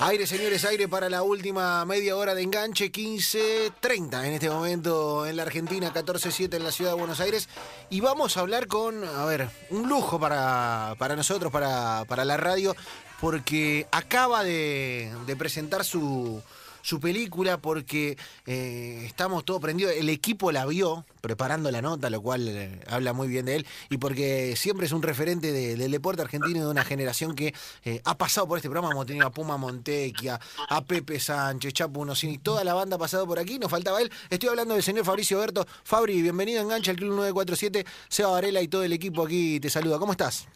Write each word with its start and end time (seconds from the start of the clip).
Aire, 0.00 0.26
señores, 0.26 0.64
aire 0.64 0.88
para 0.88 1.08
la 1.08 1.22
última 1.22 1.84
media 1.84 2.16
hora 2.16 2.34
de 2.34 2.42
enganche, 2.42 2.90
15.30 2.90 4.26
en 4.26 4.32
este 4.32 4.50
momento 4.50 5.24
en 5.24 5.36
la 5.36 5.44
Argentina, 5.44 5.94
14.07 5.94 6.56
en 6.56 6.64
la 6.64 6.72
ciudad 6.72 6.90
de 6.90 6.98
Buenos 6.98 7.20
Aires. 7.20 7.48
Y 7.90 8.00
vamos 8.00 8.36
a 8.36 8.40
hablar 8.40 8.66
con, 8.66 9.04
a 9.04 9.24
ver, 9.24 9.48
un 9.70 9.88
lujo 9.88 10.18
para, 10.18 10.96
para 10.98 11.14
nosotros, 11.14 11.52
para, 11.52 12.04
para 12.08 12.24
la 12.24 12.36
radio, 12.36 12.74
porque 13.20 13.86
acaba 13.92 14.42
de, 14.42 15.12
de 15.26 15.36
presentar 15.36 15.84
su, 15.84 16.42
su 16.84 17.00
película 17.00 17.56
porque 17.56 18.18
eh, 18.44 19.04
estamos 19.06 19.42
todos 19.46 19.58
prendidos. 19.58 19.94
El 19.96 20.10
equipo 20.10 20.52
la 20.52 20.66
vio 20.66 21.06
preparando 21.22 21.70
la 21.70 21.80
nota, 21.80 22.10
lo 22.10 22.20
cual 22.20 22.46
eh, 22.46 22.78
habla 22.86 23.14
muy 23.14 23.26
bien 23.26 23.46
de 23.46 23.56
él, 23.56 23.66
y 23.88 23.96
porque 23.96 24.54
siempre 24.56 24.84
es 24.84 24.92
un 24.92 25.00
referente 25.02 25.50
de- 25.50 25.76
del 25.76 25.90
deporte 25.90 26.20
argentino 26.20 26.58
y 26.58 26.60
de 26.60 26.66
una 26.66 26.84
generación 26.84 27.34
que 27.34 27.54
eh, 27.86 28.02
ha 28.04 28.18
pasado 28.18 28.46
por 28.46 28.58
este 28.58 28.68
programa. 28.68 28.92
Hemos 28.92 29.06
tenido 29.06 29.26
a 29.26 29.30
Puma 29.30 29.56
Montecchia, 29.56 30.38
a 30.68 30.84
Pepe 30.84 31.18
Sánchez, 31.18 31.72
Chapo 31.72 32.00
Unosini, 32.00 32.36
toda 32.36 32.62
la 32.64 32.74
banda 32.74 32.96
ha 32.96 32.98
pasado 32.98 33.26
por 33.26 33.38
aquí, 33.38 33.58
nos 33.58 33.70
faltaba 33.70 34.02
él. 34.02 34.12
Estoy 34.28 34.50
hablando 34.50 34.74
del 34.74 34.82
señor 34.82 35.06
Fabricio 35.06 35.38
Berto. 35.38 35.66
Fabri, 35.84 36.20
bienvenido 36.20 36.60
a 36.60 36.64
Engancha 36.64 36.90
al 36.90 36.98
Club 36.98 37.14
947. 37.14 37.86
Seba 38.10 38.30
Varela 38.32 38.60
y 38.60 38.68
todo 38.68 38.82
el 38.84 38.92
equipo 38.92 39.24
aquí 39.24 39.58
te 39.58 39.70
saluda. 39.70 39.98
¿Cómo 39.98 40.12
estás? 40.12 40.46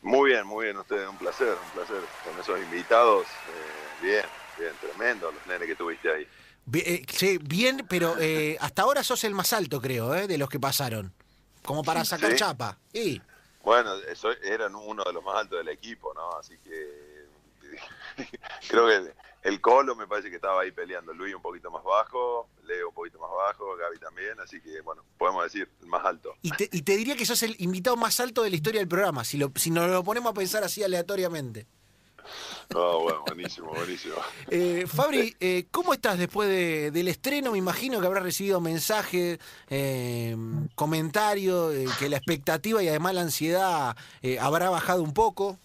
Muy 0.00 0.30
bien, 0.30 0.46
muy 0.46 0.64
bien, 0.64 0.78
ustedes, 0.78 1.06
un 1.06 1.18
placer, 1.18 1.48
un 1.48 1.70
placer. 1.72 2.02
Con 2.24 2.40
esos 2.40 2.58
invitados, 2.60 3.26
bien, 4.00 4.22
tremendo 4.96 5.30
los 5.32 5.46
nenes 5.46 5.68
que 5.68 5.74
tuviste 5.76 6.10
ahí. 6.10 6.26
Eh, 6.74 7.04
sí, 7.12 7.38
bien, 7.38 7.86
pero 7.88 8.16
eh, 8.18 8.56
hasta 8.60 8.82
ahora 8.82 9.04
sos 9.04 9.22
el 9.24 9.34
más 9.34 9.52
alto, 9.52 9.80
creo, 9.80 10.14
eh, 10.14 10.26
de 10.26 10.38
los 10.38 10.48
que 10.48 10.58
pasaron. 10.58 11.12
Como 11.64 11.82
para 11.82 12.04
sacar 12.04 12.30
Sí. 12.32 12.36
chapa. 12.36 12.78
Y 12.92 13.20
Bueno, 13.62 13.94
eso, 14.08 14.30
eran 14.42 14.74
uno 14.74 15.02
de 15.04 15.12
los 15.12 15.24
más 15.24 15.36
altos 15.36 15.58
del 15.58 15.68
equipo, 15.68 16.12
¿no? 16.14 16.36
Así 16.38 16.54
que 16.62 17.26
creo 18.68 18.86
que 18.86 19.12
el 19.42 19.60
Colo 19.60 19.94
me 19.96 20.06
parece 20.06 20.30
que 20.30 20.36
estaba 20.36 20.62
ahí 20.62 20.70
peleando. 20.70 21.12
Luis 21.12 21.34
un 21.34 21.42
poquito 21.42 21.70
más 21.70 21.82
bajo, 21.82 22.48
Leo 22.64 22.88
un 22.88 22.94
poquito 22.94 23.18
más 23.18 23.30
bajo, 23.30 23.76
Gaby 23.76 23.98
también. 23.98 24.38
Así 24.40 24.60
que, 24.60 24.80
bueno, 24.82 25.04
podemos 25.18 25.42
decir 25.44 25.68
el 25.82 25.86
más 25.88 26.04
alto. 26.04 26.34
Y 26.42 26.50
te, 26.52 26.68
y 26.72 26.82
te 26.82 26.96
diría 26.96 27.16
que 27.16 27.26
sos 27.26 27.42
el 27.42 27.56
invitado 27.58 27.96
más 27.96 28.18
alto 28.20 28.42
de 28.42 28.50
la 28.50 28.56
historia 28.56 28.80
del 28.80 28.88
programa, 28.88 29.24
si, 29.24 29.36
lo, 29.36 29.52
si 29.56 29.70
nos 29.70 29.90
lo 29.90 30.02
ponemos 30.04 30.30
a 30.30 30.34
pensar 30.34 30.62
así 30.64 30.82
aleatoriamente. 30.84 31.66
No, 32.72 33.00
bueno, 33.00 33.22
buenísimo, 33.22 33.72
buenísimo. 33.74 34.16
Eh, 34.50 34.86
Fabri, 34.86 35.34
eh, 35.40 35.66
¿cómo 35.70 35.94
estás 35.94 36.18
después 36.18 36.48
de- 36.48 36.90
del 36.90 37.08
estreno? 37.08 37.52
Me 37.52 37.58
imagino 37.58 38.00
que 38.00 38.06
habrás 38.06 38.22
recibido 38.22 38.60
mensajes, 38.60 39.38
eh, 39.68 40.36
comentarios, 40.74 41.74
eh, 41.74 41.86
que 41.98 42.08
la 42.08 42.16
expectativa 42.18 42.82
y 42.82 42.88
además 42.88 43.14
la 43.14 43.22
ansiedad 43.22 43.96
eh, 44.22 44.38
habrá 44.38 44.68
bajado 44.70 45.02
un 45.02 45.14
poco. 45.14 45.58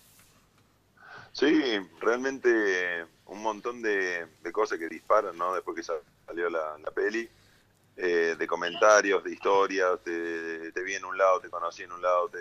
Sí, 1.34 1.62
realmente 2.02 3.06
un 3.26 3.42
montón 3.42 3.82
de, 3.82 4.28
de 4.44 4.52
cosas 4.52 4.78
que 4.78 4.90
disparan, 4.90 5.38
¿no? 5.38 5.54
Después 5.54 5.76
que 5.76 5.84
sa- 5.84 5.94
salió 6.28 6.50
la, 6.50 6.78
la 6.78 6.92
peli, 6.92 7.28
eh, 7.98 8.36
de 8.38 8.48
comentarios, 8.48 9.24
de 9.24 9.32
historias, 9.32 10.00
te, 10.04 10.72
te 10.72 10.84
vi 10.84 10.96
en 10.96 11.06
un 11.06 11.18
lado, 11.18 11.40
te 11.40 11.50
conocí 11.50 11.84
en 11.84 11.92
un 11.92 12.02
lado, 12.02 12.30
te 12.30 12.40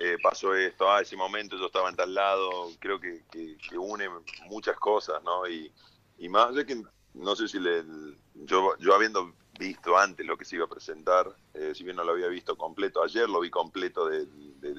eh, 0.00 0.16
pasó 0.22 0.54
esto, 0.54 0.90
ah, 0.90 1.00
ese 1.00 1.16
momento 1.16 1.56
yo 1.56 1.66
estaba 1.66 1.88
en 1.88 1.96
tal 1.96 2.14
lado, 2.14 2.70
creo 2.78 3.00
que, 3.00 3.24
que, 3.30 3.56
une 3.76 4.08
muchas 4.46 4.76
cosas, 4.78 5.22
¿no? 5.24 5.48
Y, 5.48 5.72
y 6.18 6.28
más 6.28 6.50
allá 6.50 6.64
que 6.64 6.80
no 7.14 7.34
sé 7.34 7.48
si 7.48 7.58
le, 7.58 7.84
yo, 8.34 8.76
yo 8.78 8.94
habiendo 8.94 9.32
visto 9.58 9.98
antes 9.98 10.24
lo 10.24 10.38
que 10.38 10.44
se 10.44 10.54
iba 10.54 10.66
a 10.66 10.68
presentar, 10.68 11.34
eh, 11.54 11.72
si 11.74 11.82
bien 11.82 11.96
no 11.96 12.04
lo 12.04 12.12
había 12.12 12.28
visto 12.28 12.56
completo, 12.56 13.02
ayer 13.02 13.28
lo 13.28 13.40
vi 13.40 13.50
completo 13.50 14.08
de, 14.08 14.28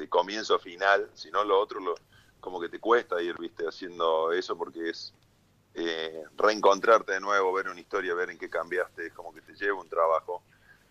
comienzo 0.07 0.55
a 0.55 0.59
final, 0.59 1.09
si 1.13 1.29
no 1.31 1.43
lo 1.43 1.59
otro 1.59 1.81
lo, 1.81 1.95
como 2.39 2.61
que 2.61 2.69
te 2.69 2.79
cuesta 2.79 3.21
ir, 3.21 3.35
viste, 3.37 3.67
haciendo 3.67 4.31
eso 4.31 4.57
porque 4.57 4.89
es 4.89 5.13
eh, 5.73 6.23
reencontrarte 6.37 7.11
de 7.11 7.19
nuevo, 7.19 7.51
ver 7.51 7.67
una 7.67 7.81
historia, 7.81 8.13
ver 8.15 8.29
en 8.29 8.37
qué 8.37 8.49
cambiaste, 8.49 9.11
como 9.11 9.33
que 9.33 9.41
te 9.41 9.53
lleva 9.53 9.81
un 9.81 9.89
trabajo. 9.89 10.41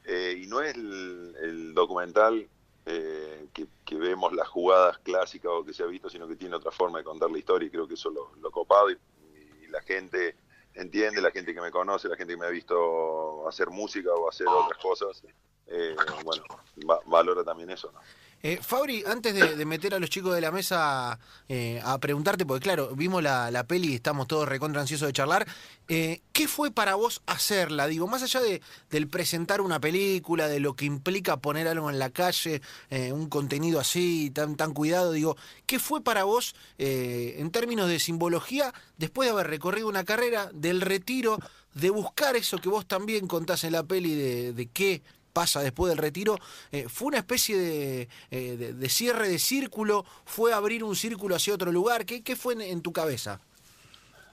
Eh, 0.05 0.41
y 0.43 0.47
no 0.47 0.61
es 0.61 0.75
el 0.75 1.73
documental 1.75 2.49
eh, 2.91 3.49
que, 3.53 3.67
que 3.85 3.95
vemos 3.97 4.33
las 4.33 4.49
jugadas 4.49 4.99
clásicas 4.99 5.51
o 5.55 5.65
que 5.65 5.73
se 5.75 5.83
ha 5.83 5.87
visto, 5.87 6.09
sino 6.09 6.27
que 6.27 6.37
tiene 6.37 6.57
otra 6.57 6.71
forma 6.71 6.99
de 6.99 7.05
contar 7.05 7.31
la 7.31 7.39
historia 7.39 7.67
y 7.67 7.71
creo 7.71 7.87
que 7.87 7.95
eso 7.95 8.09
es 8.09 8.15
lo, 8.15 8.33
lo 8.41 8.51
copado 8.51 8.91
y, 8.91 8.99
y 9.63 9.67
la 9.69 9.81
gente 9.83 10.37
entiende, 10.75 11.21
la 11.21 11.31
gente 11.31 11.53
que 11.55 11.61
me 11.61 11.71
conoce, 11.71 12.09
la 12.09 12.17
gente 12.17 12.33
que 12.35 12.41
me 12.41 12.47
ha 12.47 12.51
visto 12.51 13.47
hacer 13.49 13.69
música 13.71 14.11
o 14.13 14.29
hacer 14.29 14.47
otras 14.49 14.81
cosas, 14.81 15.23
eh, 15.67 15.95
bueno, 16.25 16.43
va- 16.89 17.01
valora 17.07 17.45
también 17.45 17.71
eso, 17.71 17.91
¿no? 17.93 18.01
Eh, 18.43 18.61
Fabri, 18.63 19.03
antes 19.05 19.35
de, 19.35 19.65
meter 19.67 19.95
a 19.95 19.99
los 19.99 20.11
chicos 20.11 20.33
de 20.35 20.41
la 20.41 20.53
mesa 20.53 21.19
eh, 21.49 21.81
a 21.85 21.99
preguntarte, 21.99 22.47
porque 22.47 22.63
claro, 22.63 22.95
vimos 22.95 23.21
la, 23.23 23.51
la 23.51 23.65
peli 23.65 23.93
y 23.93 23.95
estamos 23.97 24.29
todos 24.29 24.49
recontra 24.49 24.81
ansiosos 24.81 25.09
de 25.09 25.13
charlar, 25.13 25.47
eh, 25.89 26.21
¿qué 26.33 26.47
fue 26.47 26.71
para 26.71 26.95
vos 26.95 27.21
hacerla? 27.27 27.89
Digo, 27.89 28.07
más 28.07 28.23
allá 28.23 28.41
de, 28.41 28.63
del 28.91 29.09
presentar 29.09 29.61
una 29.61 29.81
película, 29.81 30.47
de 30.47 30.61
lo 30.61 30.75
que 30.75 30.85
implica 30.85 31.39
poner 31.39 31.67
algo 31.67 31.91
en 31.91 31.99
la 31.99 32.11
calle, 32.11 32.63
eh, 32.91 33.13
un 33.13 33.29
contenido 33.29 33.81
así, 33.81 34.31
tan, 34.31 34.57
tan 34.57 34.73
cuidado, 34.73 35.13
digo, 35.13 35.37
¿qué 35.67 35.81
fue 35.81 36.01
para 36.03 36.25
vos 36.25 36.55
en 36.79 37.51
términos 37.51 37.89
de 37.89 37.99
simbología 37.99 38.73
después 38.99 39.27
de 39.27 39.33
haber 39.33 39.49
recorrido 39.49 39.89
una 39.89 40.05
carrera, 40.05 40.51
del 40.53 40.81
retiro, 40.81 41.39
de 41.75 41.91
buscar 41.91 42.37
eso 42.37 42.59
que 42.59 42.69
vos 42.69 42.87
también 42.87 43.27
contás 43.27 43.65
en 43.65 43.73
la 43.73 43.83
peli, 43.83 44.15
de 44.15 44.69
qué 44.73 45.03
pasa 45.39 45.61
después 45.61 45.89
del 45.91 45.99
retiro, 45.99 46.37
eh, 46.73 46.89
fue 46.89 47.07
una 47.07 47.19
especie 47.19 47.57
de, 47.57 48.09
eh, 48.33 48.75
de- 48.75 48.89
cierre 48.89 49.29
de 49.29 49.39
círculo, 49.39 50.05
fue 50.25 50.53
abrir 50.53 50.83
un 50.83 50.97
círculo 50.97 51.37
hacia 51.37 51.55
otro 51.55 51.71
lugar, 51.71 52.05
¿qué, 52.05 52.25
qué 52.25 52.35
fue 52.35 52.55
en, 52.55 52.83
tu 52.83 52.93
cabeza? 52.93 53.41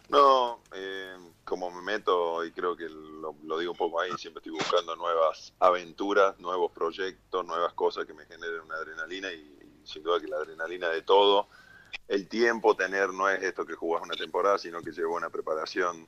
No, 0.09 0.61
eh, 0.73 1.15
como 1.43 1.69
me 1.69 1.83
meto, 1.83 2.43
y 2.43 2.51
creo 2.51 2.75
que 2.75 2.89
lo, 2.89 3.35
digo 3.59 3.73
un 3.73 3.77
poco 3.77 4.01
ahí, 4.01 4.13
siempre 4.17 4.39
estoy 4.39 4.53
buscando 4.53 4.95
nuevas 4.95 5.53
aventuras, 5.59 6.39
nuevos 6.39 6.71
proyectos, 6.71 7.45
nuevas 7.45 7.73
cosas 7.73 8.07
que 8.07 8.15
me 8.15 8.25
generen 8.25 8.61
una 8.61 8.77
adrenalina 8.77 9.31
y, 9.31 9.59
sin 9.83 10.01
duda 10.01 10.19
que 10.19 10.27
la 10.27 10.37
adrenalina 10.37 10.89
de 10.89 11.03
todo, 11.03 11.49
el 12.07 12.27
tiempo 12.27 12.75
tener 12.75 13.09
no 13.13 13.29
es 13.29 13.43
esto 13.43 13.63
que 13.63 13.75
jugás 13.75 14.01
una 14.01 14.15
temporada, 14.15 14.57
sino 14.57 14.81
que 14.81 14.91
lleva 14.91 15.11
una 15.11 15.29
preparación 15.29 16.07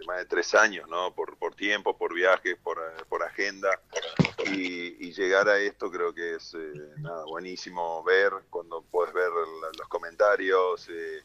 de 0.00 0.06
más 0.06 0.18
de 0.18 0.24
tres 0.24 0.54
años, 0.54 0.88
¿no? 0.88 1.14
Por, 1.14 1.36
por 1.36 1.54
tiempo, 1.54 1.96
por 1.96 2.14
viajes, 2.14 2.56
por, 2.58 2.78
eh, 2.78 3.04
por 3.08 3.22
agenda. 3.22 3.80
Y, 4.46 5.06
y 5.06 5.12
llegar 5.12 5.48
a 5.48 5.58
esto 5.58 5.90
creo 5.90 6.12
que 6.12 6.34
es 6.36 6.54
eh, 6.54 6.72
nada, 6.98 7.24
buenísimo 7.24 8.02
ver, 8.02 8.32
cuando 8.48 8.82
puedes 8.82 9.12
ver 9.14 9.30
los 9.78 9.88
comentarios. 9.88 10.88
eh, 10.90 11.22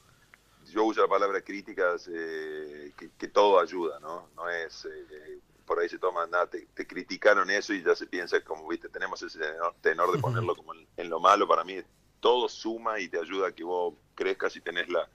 yo 0.71 0.83
uso 0.83 1.01
la 1.01 1.07
palabra 1.07 1.41
críticas, 1.41 2.09
eh, 2.11 2.91
que, 2.97 3.11
que 3.17 3.27
todo 3.27 3.59
ayuda, 3.59 3.99
¿no? 3.99 4.29
No 4.35 4.49
es, 4.49 4.85
eh, 4.85 5.39
por 5.65 5.79
ahí 5.79 5.87
se 5.87 5.99
toma, 5.99 6.25
nada, 6.27 6.47
te, 6.47 6.67
te 6.73 6.87
criticaron 6.87 7.49
eso 7.49 7.73
y 7.73 7.83
ya 7.83 7.95
se 7.95 8.07
piensa 8.07 8.41
como, 8.41 8.67
viste, 8.67 8.89
tenemos 8.89 9.21
ese 9.21 9.39
tenor, 9.39 9.75
tenor 9.81 10.11
de 10.11 10.19
ponerlo 10.19 10.55
como 10.55 10.73
en, 10.73 10.87
en 10.97 11.09
lo 11.09 11.19
malo, 11.19 11.47
para 11.47 11.63
mí 11.63 11.81
todo 12.19 12.49
suma 12.49 12.99
y 12.99 13.07
te 13.07 13.19
ayuda 13.19 13.49
a 13.49 13.51
que 13.51 13.63
vos 13.63 13.93
crezcas 14.15 14.55
y 14.55 14.61
tenés 14.61 14.89
la, 14.89 15.07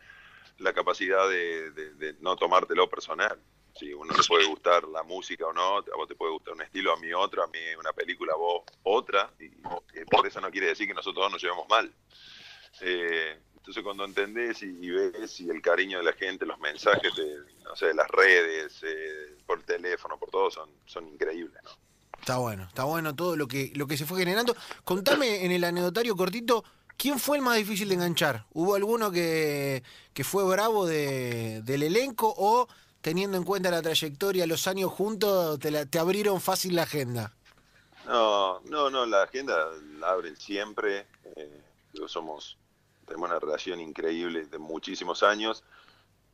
la 0.61 0.73
capacidad 0.73 1.29
de, 1.29 2.17
no 2.21 2.37
tomártelo 2.37 2.89
personal. 2.89 3.39
Si 3.79 3.93
uno 3.95 4.13
le 4.15 4.23
puede 4.25 4.47
gustar 4.47 4.85
la 4.89 5.03
música 5.03 5.47
o 5.47 5.53
no, 5.53 5.79
a 5.79 5.97
vos 5.97 6.09
te 6.09 6.15
puede 6.15 6.33
gustar 6.33 6.55
un 6.55 6.63
estilo, 6.63 6.93
a 6.93 6.97
mí 6.97 7.13
otro, 7.13 7.43
a 7.43 7.47
mí 7.47 7.59
una 7.79 7.93
película, 7.93 8.33
a 8.35 8.37
vos 8.37 8.65
otra, 8.83 9.31
y 9.39 9.47
eh, 9.47 10.05
por 10.11 10.27
eso 10.27 10.41
no 10.41 10.51
quiere 10.51 10.69
decir 10.69 10.87
que 10.87 10.95
nosotros 10.95 11.25
dos 11.25 11.33
nos 11.33 11.43
llevemos 11.43 11.69
mal. 11.69 11.93
Eh, 12.81 13.39
entonces 13.57 13.83
cuando 13.83 14.05
entendés 14.05 14.63
y, 14.63 14.91
ves 14.91 15.41
y 15.41 15.51
el 15.51 15.63
cariño 15.63 15.99
de 15.99 16.05
la 16.05 16.13
gente, 16.13 16.47
los 16.47 16.59
mensajes 16.59 17.15
de, 17.15 17.37
no 17.63 17.77
sé, 17.77 17.87
de 17.87 17.95
las 17.95 18.09
redes, 18.09 18.83
eh, 18.83 19.37
por 19.47 19.63
teléfono, 19.63 20.19
por 20.19 20.31
todo, 20.31 20.51
son, 20.51 20.71
son 20.87 21.09
increíbles, 21.09 21.63
¿no? 21.63 21.71
Está 22.19 22.37
bueno, 22.37 22.65
está 22.65 22.85
bueno 22.85 23.17
todo 23.17 23.35
lo 23.35 23.49
que, 23.49 23.73
lo 23.75 23.87
que 23.87 23.97
se 23.97 24.05
fue 24.05 24.19
generando. 24.19 24.55
Contame 24.85 25.45
en 25.45 25.53
el 25.53 25.65
anecdotario 25.65 26.15
cortito, 26.15 26.65
¿quién 27.01 27.19
fue 27.19 27.39
el 27.39 27.43
más 27.43 27.57
difícil 27.57 27.89
de 27.89 27.95
enganchar? 27.95 28.45
¿Hubo 28.53 28.75
alguno 28.75 29.11
que, 29.11 29.83
fue 30.23 30.45
bravo 30.45 30.85
de- 30.87 31.63
del 31.63 31.83
elenco 31.83 32.35
o 32.37 32.69
teniendo 33.01 33.39
en 33.39 33.45
cuenta 33.45 33.71
la 33.71 33.81
trayectoria, 33.81 34.47
los 34.47 34.67
años 34.67 34.91
juntos, 34.93 35.59
te, 35.59 35.71
la- 35.71 35.87
te 35.87 35.99
abrieron 35.99 36.43
fácil 36.43 36.77
la 36.77 36.83
agenda? 36.83 37.33
No, 38.05 38.61
no, 38.67 38.91
no, 38.91 39.07
la 39.07 39.23
agenda 39.23 39.57
la 39.99 40.11
abren 40.11 40.37
siempre. 40.37 41.07
eh, 41.37 41.61
somos, 42.07 42.59
tenemos 43.07 43.31
una 43.31 43.39
relación 43.39 43.81
increíble 43.81 44.45
de 44.45 44.59
muchísimos 44.59 45.23
años. 45.23 45.65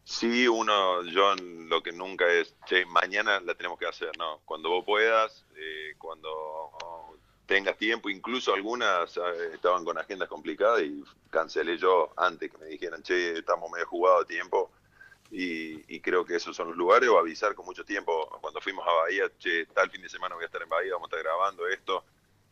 Sí, 0.05 0.49
uno, 0.49 1.03
yo 1.05 1.35
lo 1.37 1.83
que 1.83 1.93
nunca 1.93 2.27
es, 2.29 2.55
che, 2.67 2.87
mañana 2.87 3.41
la 3.41 3.55
tenemos 3.55 3.79
que 3.79 3.87
hacer, 3.87 4.11
no. 4.19 4.41
Cuando 4.45 4.69
vos 4.71 4.85
puedas, 4.85 5.45
eh, 5.57 5.95
cuando 5.99 6.29
tengas 7.47 7.77
tiempo, 7.77 8.11
incluso 8.11 8.55
algunas 8.55 9.17
eh, 9.17 9.51
estaban 9.55 9.85
con 9.85 9.99
agendas 9.99 10.29
complicadas 10.29 10.83
y 10.83 11.05
cancelé 11.31 11.79
yo 11.79 12.13
antes 12.17 12.51
que 12.51 12.59
me 12.59 12.67
dijeran, 12.67 13.03
che, 13.03 13.39
estamos 13.39 13.71
medio 13.71 13.87
jugados 13.87 14.27
de 14.27 14.35
tiempo. 14.35 14.71
Y, 15.31 15.83
y 15.93 16.01
creo 16.01 16.25
que 16.25 16.37
esos 16.37 16.57
son 16.57 16.69
los 16.69 16.77
lugares, 16.77 17.09
o 17.09 17.19
avisar 17.19 17.55
con 17.55 17.67
mucho 17.67 17.85
tiempo. 17.85 18.29
Cuando 18.41 18.61
fuimos 18.61 18.87
a 18.87 18.93
Bahía, 18.93 19.25
che, 19.39 19.67
tal 19.67 19.91
fin 19.91 20.03
de 20.03 20.09
semana 20.09 20.35
voy 20.35 20.45
a 20.45 20.47
estar 20.47 20.63
en 20.63 20.69
Bahía, 20.69 20.93
vamos 20.93 21.11
a 21.13 21.17
estar 21.17 21.25
grabando 21.25 21.67
esto. 21.67 22.05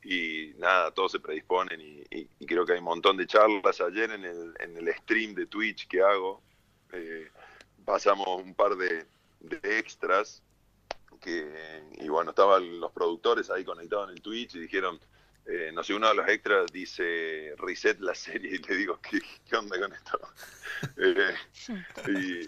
Y 0.05 0.53
nada, 0.59 0.91
todos 0.91 1.13
se 1.13 1.21
predisponen 1.21 1.81
y, 1.81 2.27
creo 2.47 2.67
que 2.67 2.73
hay 2.73 2.79
un 2.79 2.85
montón 2.85 3.17
de 3.17 3.27
charlas. 3.27 3.81
Ayer 3.81 4.11
en 4.11 4.25
el, 4.25 4.55
en 4.61 4.77
el 4.77 4.95
stream 4.97 5.35
de 5.35 5.47
Twitch 5.47 5.89
que 5.89 6.03
hago, 6.03 6.43
eh, 6.93 7.31
pasamos 7.85 8.27
un 8.43 8.55
par 8.55 8.77
de, 8.77 9.07
extras 9.63 10.43
que, 11.25 11.83
y 11.93 12.09
bueno, 12.09 12.31
estaban 12.31 12.79
los 12.79 12.93
productores 12.93 13.49
ahí 13.51 13.65
conectados 13.65 14.11
en 14.11 14.17
el 14.17 14.23
Twitch 14.23 14.57
y 14.57 14.61
dijeron, 14.61 15.01
eh, 15.47 15.71
no 15.73 15.83
sé, 15.83 15.95
uno 15.95 16.09
de 16.09 16.15
los 16.15 16.29
extras 16.29 16.71
dice 16.71 17.55
reset 17.57 17.99
la 18.01 18.15
serie 18.15 18.57
y 18.57 18.59
le 18.59 18.77
digo, 18.77 19.01
¿qué, 19.01 19.21
qué 19.49 19.57
onda 19.57 19.79
con 19.81 19.93
esto? 19.93 20.21
Eh, 20.99 21.35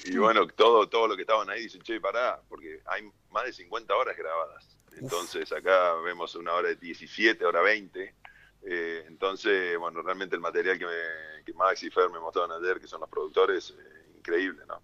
y, 0.04 0.16
bueno, 0.18 0.46
todo, 0.48 0.88
todo 0.88 1.06
lo 1.06 1.16
que 1.16 1.22
estaban 1.22 1.48
ahí 1.48 1.62
dicen, 1.62 1.80
che, 1.80 2.00
pará, 2.00 2.38
porque 2.48 2.82
hay 2.86 3.08
más 3.30 3.44
de 3.44 3.52
50 3.52 3.94
horas 3.94 4.16
grabadas. 4.16 4.76
Entonces 4.92 5.50
acá 5.52 5.94
vemos 6.04 6.34
una 6.34 6.52
hora 6.52 6.68
de 6.68 6.76
17, 6.76 7.46
hora 7.46 7.62
20. 7.62 8.14
Eh, 8.62 9.04
entonces, 9.06 9.78
bueno, 9.78 10.02
realmente 10.02 10.34
el 10.34 10.42
material 10.42 10.78
que, 10.78 10.86
que 11.46 11.52
Max 11.54 11.84
y 11.84 11.90
Fer 11.90 12.10
me 12.10 12.18
mostraron 12.18 12.62
ayer, 12.62 12.78
que 12.78 12.88
son 12.88 13.00
los 13.00 13.08
productores, 13.08 13.74
increíble, 14.16 14.62
¿no? 14.68 14.82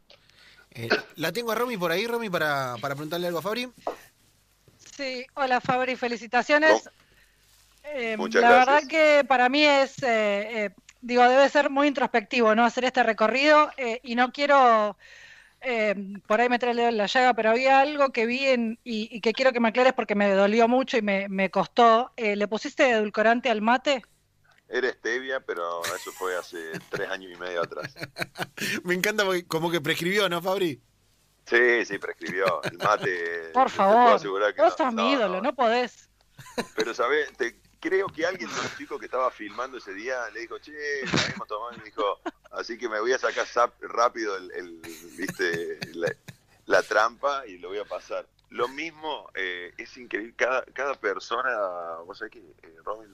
La 1.16 1.32
tengo 1.32 1.52
a 1.52 1.54
Romy 1.54 1.76
por 1.76 1.90
ahí, 1.90 2.06
Romy, 2.06 2.30
para, 2.30 2.76
para 2.80 2.94
preguntarle 2.94 3.26
algo 3.26 3.38
a 3.38 3.42
Fabri. 3.42 3.68
Sí, 4.96 5.26
hola 5.34 5.60
Fabri, 5.60 5.96
felicitaciones. 5.96 6.88
Eh, 7.84 8.16
la 8.32 8.50
verdad 8.50 8.82
que 8.88 9.24
para 9.26 9.48
mí 9.48 9.64
es, 9.64 10.02
eh, 10.02 10.64
eh, 10.64 10.70
digo, 11.00 11.28
debe 11.28 11.48
ser 11.48 11.70
muy 11.70 11.88
introspectivo, 11.88 12.54
¿no? 12.54 12.64
Hacer 12.64 12.84
este 12.84 13.02
recorrido 13.02 13.70
y 14.02 14.14
no 14.14 14.32
quiero 14.32 14.96
por 16.26 16.40
ahí 16.40 16.48
meter 16.48 16.70
el 16.70 16.76
dedo 16.76 16.88
en 16.88 16.96
la 16.96 17.06
llaga, 17.06 17.34
pero 17.34 17.50
había 17.50 17.78
algo 17.78 18.10
que 18.10 18.26
vi 18.26 18.78
y, 18.82 19.20
que 19.20 19.32
quiero 19.32 19.52
que 19.52 19.60
me 19.60 19.68
aclares 19.68 19.92
porque 19.92 20.16
me 20.16 20.30
dolió 20.30 20.66
mucho 20.66 20.96
y 20.96 21.02
me, 21.02 21.28
me 21.28 21.50
costó. 21.50 22.12
¿Le 22.16 22.48
pusiste 22.48 22.90
edulcorante 22.90 23.48
al 23.48 23.62
mate? 23.62 24.02
Era 24.72 24.90
stevia, 24.90 25.38
pero 25.40 25.84
eso 25.84 26.10
fue 26.12 26.34
hace 26.34 26.72
tres 26.90 27.10
años 27.10 27.30
y 27.30 27.36
medio 27.36 27.62
atrás. 27.62 27.94
me 28.84 28.94
encanta 28.94 29.22
porque 29.22 29.46
como 29.46 29.70
que 29.70 29.82
prescribió, 29.82 30.30
¿no, 30.30 30.40
Fabri? 30.40 30.80
Sí, 31.44 31.84
sí, 31.84 31.98
prescribió. 31.98 32.62
El 32.62 32.78
mate. 32.78 33.50
Por 33.52 33.68
favor, 33.68 34.18
vos 34.56 34.74
sos 34.74 34.94
mi 34.94 35.12
ídolo, 35.12 35.42
no, 35.42 35.54
podés. 35.54 36.08
Pero, 36.74 36.94
¿sabes? 36.94 37.30
Te, 37.36 37.60
creo 37.80 38.06
que 38.06 38.24
alguien 38.24 38.48
de 38.48 38.56
los 38.56 38.76
chicos 38.78 38.98
que 38.98 39.04
estaba 39.04 39.30
filmando 39.30 39.76
ese 39.76 39.92
día 39.92 40.30
le 40.30 40.40
dijo, 40.40 40.58
che, 40.58 40.72
hemos 41.34 41.46
tomado, 41.46 41.74
y 41.74 41.78
me 41.78 41.84
dijo, 41.84 42.20
así 42.52 42.78
que 42.78 42.88
me 42.88 42.98
voy 42.98 43.12
a 43.12 43.18
sacar 43.18 43.46
rápido 43.80 44.36
el, 44.36 44.80
viste, 45.18 45.80
la, 46.64 46.82
trampa 46.84 47.46
y 47.46 47.58
lo 47.58 47.68
voy 47.68 47.78
a 47.78 47.84
pasar. 47.84 48.26
Lo 48.48 48.68
mismo 48.68 49.28
eh, 49.34 49.74
es 49.76 49.96
increíble, 49.98 50.34
cada, 50.36 50.64
cada 50.66 50.94
persona, 50.94 51.50
vos 52.06 52.18
sabés 52.18 52.32
que, 52.32 52.38
eh, 52.38 52.76
Robin, 52.84 53.12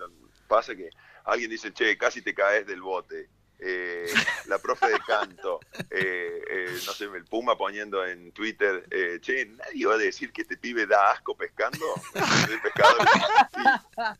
pasa 0.48 0.74
que 0.74 0.90
alguien 1.28 1.50
dice, 1.50 1.72
che, 1.72 1.96
casi 1.96 2.22
te 2.22 2.32
caes 2.32 2.66
del 2.66 2.80
bote 2.80 3.28
eh, 3.58 4.06
la 4.46 4.58
profe 4.58 4.86
de 4.86 5.00
canto, 5.00 5.60
eh, 5.90 6.42
eh, 6.48 6.80
no 6.86 6.92
sé, 6.92 7.04
el 7.04 7.24
Puma 7.24 7.56
poniendo 7.56 8.06
en 8.06 8.30
Twitter, 8.32 8.86
eh, 8.90 9.18
che, 9.20 9.46
nadie 9.46 9.86
va 9.86 9.94
a 9.94 9.98
decir 9.98 10.32
que 10.32 10.42
este 10.42 10.56
pibe 10.56 10.86
da 10.86 11.10
asco 11.10 11.36
pescando, 11.36 11.84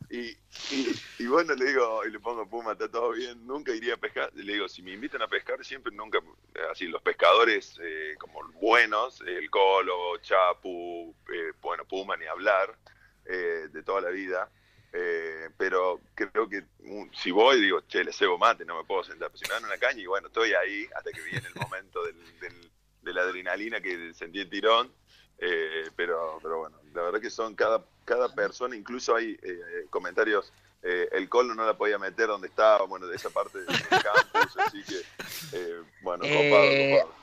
y, 0.09 0.37
y, 1.19 1.27
bueno, 1.27 1.55
le 1.55 1.65
digo, 1.65 2.05
y 2.05 2.11
le 2.11 2.19
pongo 2.19 2.47
Puma, 2.49 2.73
está 2.73 2.89
todo 2.89 3.11
bien, 3.11 3.45
nunca 3.47 3.73
iría 3.73 3.93
a 3.93 3.97
pescar, 3.97 4.29
le 4.33 4.53
digo, 4.53 4.67
si 4.67 4.81
me 4.81 4.91
invitan 4.91 5.21
a 5.21 5.27
pescar, 5.27 5.63
siempre, 5.63 5.93
nunca, 5.93 6.19
así, 6.69 6.87
los 6.87 7.01
pescadores 7.01 7.79
como 8.19 8.43
buenos, 8.59 9.21
el 9.21 9.49
Colo, 9.49 10.17
Chapu, 10.17 11.15
bueno, 11.61 11.85
Puma, 11.85 12.17
ni 12.17 12.25
hablar, 12.25 12.77
de 13.23 13.83
toda 13.83 14.01
la 14.01 14.09
vida, 14.09 14.49
eh, 14.91 15.49
pero 15.57 15.99
creo 16.15 16.49
que 16.49 16.63
si 17.13 17.31
voy, 17.31 17.61
digo, 17.61 17.81
che, 17.87 18.03
le 18.03 18.11
cebo 18.11 18.37
mate, 18.37 18.65
no 18.65 18.77
me 18.77 18.85
puedo 18.85 19.03
sentar. 19.03 19.29
Pero 19.29 19.37
si 19.37 19.47
me 19.47 19.53
dan 19.53 19.65
una 19.65 19.77
caña, 19.77 20.01
y 20.01 20.05
bueno, 20.05 20.27
estoy 20.27 20.53
ahí 20.53 20.87
hasta 20.95 21.11
que 21.11 21.21
viene 21.21 21.47
el 21.47 21.55
momento 21.55 22.03
del, 22.03 22.15
de 23.01 23.13
la 23.13 23.21
adrenalina 23.21 23.81
que 23.81 24.13
sentí 24.13 24.39
el 24.39 24.49
tirón. 24.49 24.91
Eh, 25.37 25.89
pero, 25.95 26.39
pero 26.41 26.59
bueno, 26.59 26.77
la 26.93 27.03
verdad 27.03 27.21
que 27.21 27.29
son 27.29 27.55
cada, 27.55 27.85
cada 28.03 28.33
persona, 28.33 28.75
incluso 28.75 29.15
hay 29.15 29.39
eh, 29.41 29.85
comentarios. 29.89 30.51
el 30.81 31.29
colo 31.29 31.53
no 31.55 31.65
la 31.65 31.77
podía 31.77 31.97
meter 31.97 32.27
donde 32.27 32.47
estaba, 32.47 32.85
bueno, 32.85 33.07
de 33.07 33.15
esa 33.15 33.29
parte 33.29 33.59
del 33.59 33.67
campus, 33.67 34.57
así 34.57 34.83
que, 34.83 35.81
bueno, 36.01 36.23
copado, 36.23 37.13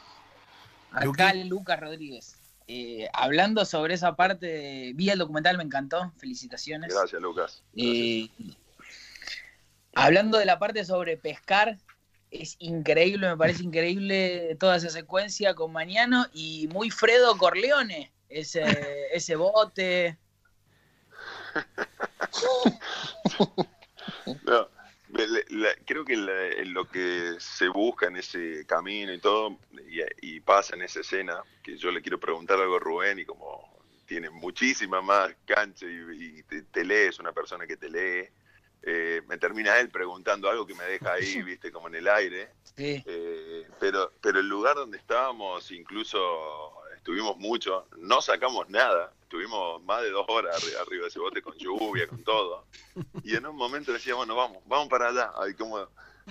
copado. 0.92 1.12
Acá 1.12 1.34
Lucas 1.34 1.80
Rodríguez. 1.80 2.35
Eh, 2.68 3.08
hablando 3.12 3.64
sobre 3.64 3.94
esa 3.94 4.16
parte, 4.16 4.92
vi 4.94 5.10
el 5.10 5.18
documental, 5.18 5.56
me 5.56 5.64
encantó, 5.64 6.12
felicitaciones. 6.16 6.92
Gracias, 6.92 7.22
Lucas. 7.22 7.62
Eh, 7.76 8.28
hablando 9.94 10.38
de 10.38 10.46
la 10.46 10.58
parte 10.58 10.84
sobre 10.84 11.16
pescar, 11.16 11.78
es 12.30 12.56
increíble, 12.58 13.28
me 13.28 13.36
parece 13.36 13.62
increíble 13.62 14.56
toda 14.58 14.76
esa 14.76 14.90
secuencia 14.90 15.54
con 15.54 15.72
Mañano 15.72 16.26
y 16.32 16.68
muy 16.72 16.90
Fredo 16.90 17.38
Corleone, 17.38 18.12
ese, 18.28 18.64
ese 19.12 19.36
bote. 19.36 20.18
no, 24.44 24.68
creo 25.84 26.04
que 26.04 26.16
lo 26.16 26.88
que 26.88 27.34
se 27.38 27.68
busca 27.68 28.06
en 28.06 28.16
ese 28.16 28.66
camino 28.66 29.12
y 29.12 29.18
todo, 29.18 29.58
y, 30.20 30.40
pasa 30.40 30.76
en 30.76 30.82
esa 30.82 31.00
escena, 31.00 31.42
que 31.62 31.76
yo 31.76 31.90
le 31.90 32.02
quiero 32.02 32.18
preguntar 32.18 32.60
algo 32.60 32.76
a 32.76 32.80
Rubén, 32.80 33.18
y 33.18 33.24
como 33.24 33.76
tiene 34.06 34.30
muchísima 34.30 35.02
más 35.02 35.34
cancha 35.44 35.86
y, 35.86 36.42
te, 36.44 36.84
lee, 36.84 37.08
es 37.08 37.18
una 37.18 37.32
persona 37.32 37.66
que 37.66 37.76
te 37.76 37.90
lee, 37.90 38.28
eh, 38.82 39.22
me 39.26 39.36
termina 39.36 39.78
él 39.80 39.90
preguntando 39.90 40.48
algo 40.48 40.66
que 40.66 40.74
me 40.74 40.84
deja 40.84 41.12
ahí, 41.12 41.42
viste, 41.42 41.72
como 41.72 41.88
en 41.88 41.96
el 41.96 42.08
aire. 42.08 42.50
Eh, 42.76 43.66
pero, 43.80 44.12
pero 44.20 44.40
el 44.40 44.48
lugar 44.48 44.76
donde 44.76 44.98
estábamos, 44.98 45.70
incluso 45.72 46.18
estuvimos 47.06 47.38
mucho, 47.38 47.86
no 47.98 48.20
sacamos 48.20 48.68
nada, 48.68 49.12
estuvimos 49.22 49.80
más 49.84 50.02
de 50.02 50.10
dos 50.10 50.26
horas 50.26 50.56
arriba, 50.80 51.02
de 51.02 51.08
ese 51.08 51.20
bote 51.20 51.40
con 51.40 51.56
lluvia, 51.56 52.08
con 52.08 52.24
todo. 52.24 52.64
Y 53.22 53.36
en 53.36 53.46
un 53.46 53.54
momento 53.54 53.92
decíamos, 53.92 54.26
bueno, 54.26 54.34
vamos, 54.34 54.60
vamos 54.66 54.88
para 54.88 55.10
allá. 55.10 55.30
Ay, 55.36 55.54
como, 55.54 55.86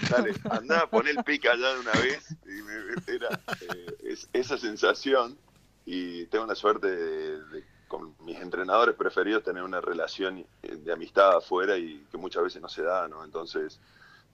dale, 0.10 0.34
andá, 0.50 0.86
pon 0.90 1.08
el 1.08 1.24
pica 1.24 1.54
allá 1.54 1.76
de 1.76 1.80
una 1.80 1.94
vez. 1.94 2.30
Y 2.46 3.10
era 3.10 3.40
eh, 3.62 4.18
esa 4.34 4.58
sensación. 4.58 5.38
Y 5.86 6.26
tengo 6.26 6.46
la 6.46 6.56
suerte 6.56 6.88
de, 6.88 7.64
con 7.88 8.14
mis 8.26 8.38
entrenadores 8.42 8.96
preferidos 8.96 9.46
tener 9.46 9.64
una 9.64 9.80
relación 9.80 10.46
de 10.62 10.92
amistad 10.92 11.38
afuera 11.38 11.78
y 11.78 12.06
que 12.12 12.18
muchas 12.18 12.44
veces 12.44 12.62
no 12.62 12.68
se 12.68 12.84
da, 12.84 13.08
¿no? 13.08 13.24
Entonces, 13.24 13.80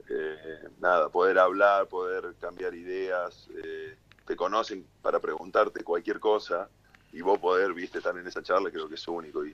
eh, 0.09 0.69
nada, 0.79 1.09
poder 1.09 1.37
hablar, 1.37 1.87
poder 1.87 2.33
cambiar 2.39 2.73
ideas. 2.73 3.47
Eh, 3.63 3.95
te 4.31 4.37
conocen 4.37 4.85
para 5.01 5.19
preguntarte 5.19 5.83
cualquier 5.83 6.21
cosa 6.21 6.69
y 7.11 7.19
vos 7.19 7.37
poder, 7.37 7.73
viste, 7.73 7.97
estar 7.97 8.17
en 8.17 8.25
esa 8.25 8.41
charla, 8.41 8.71
creo 8.71 8.87
que 8.87 8.95
es 8.95 9.05
único. 9.05 9.45
Y, 9.45 9.53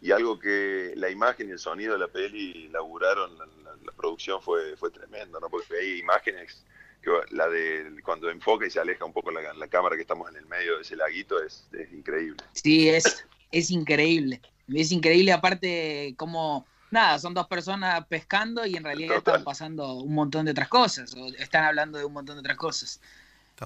y 0.00 0.10
algo 0.10 0.36
que 0.36 0.94
la 0.96 1.08
imagen 1.10 1.48
y 1.48 1.52
el 1.52 1.60
sonido 1.60 1.92
de 1.92 2.00
la 2.00 2.08
peli 2.08 2.66
laburaron, 2.72 3.38
la, 3.38 3.92
producción 3.96 4.42
fue, 4.42 4.76
fue 4.76 4.90
tremendo, 4.90 5.38
¿no? 5.38 5.48
Porque 5.48 5.76
hay 5.76 6.00
imágenes, 6.00 6.64
que 7.00 7.10
la 7.30 7.46
de 7.48 8.02
cuando 8.04 8.28
enfoca 8.28 8.66
y 8.66 8.70
se 8.70 8.80
aleja 8.80 9.04
un 9.04 9.12
poco 9.12 9.30
la, 9.30 9.54
la 9.54 9.68
cámara 9.68 9.94
que 9.94 10.02
estamos 10.02 10.28
en 10.28 10.38
el 10.38 10.46
medio 10.46 10.74
de 10.74 10.82
ese 10.82 10.96
laguito, 10.96 11.40
es, 11.40 11.68
es 11.72 11.92
increíble. 11.92 12.42
Sí, 12.52 12.88
es, 12.88 13.24
es 13.52 13.70
increíble. 13.70 14.40
Es 14.74 14.90
increíble, 14.90 15.32
aparte, 15.32 16.14
como 16.16 16.66
nada, 16.90 17.20
son 17.20 17.32
dos 17.32 17.46
personas 17.46 18.04
pescando 18.08 18.66
y 18.66 18.74
en 18.74 18.82
realidad 18.82 19.18
están 19.18 19.44
pasando 19.44 19.94
un 19.94 20.14
montón 20.14 20.46
de 20.46 20.50
otras 20.50 20.68
cosas, 20.68 21.14
o 21.14 21.28
están 21.38 21.62
hablando 21.62 21.96
de 21.96 22.04
un 22.04 22.12
montón 22.12 22.34
de 22.34 22.40
otras 22.40 22.56
cosas. 22.56 23.00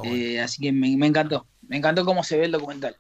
Eh, 0.05 0.41
así 0.41 0.63
que 0.63 0.73
me, 0.73 0.89
encantó, 1.07 1.47
me 1.67 1.77
encantó 1.77 2.05
cómo 2.05 2.23
se 2.25 2.39
ve 2.39 2.45
el 2.47 2.53
documental. 2.53 2.97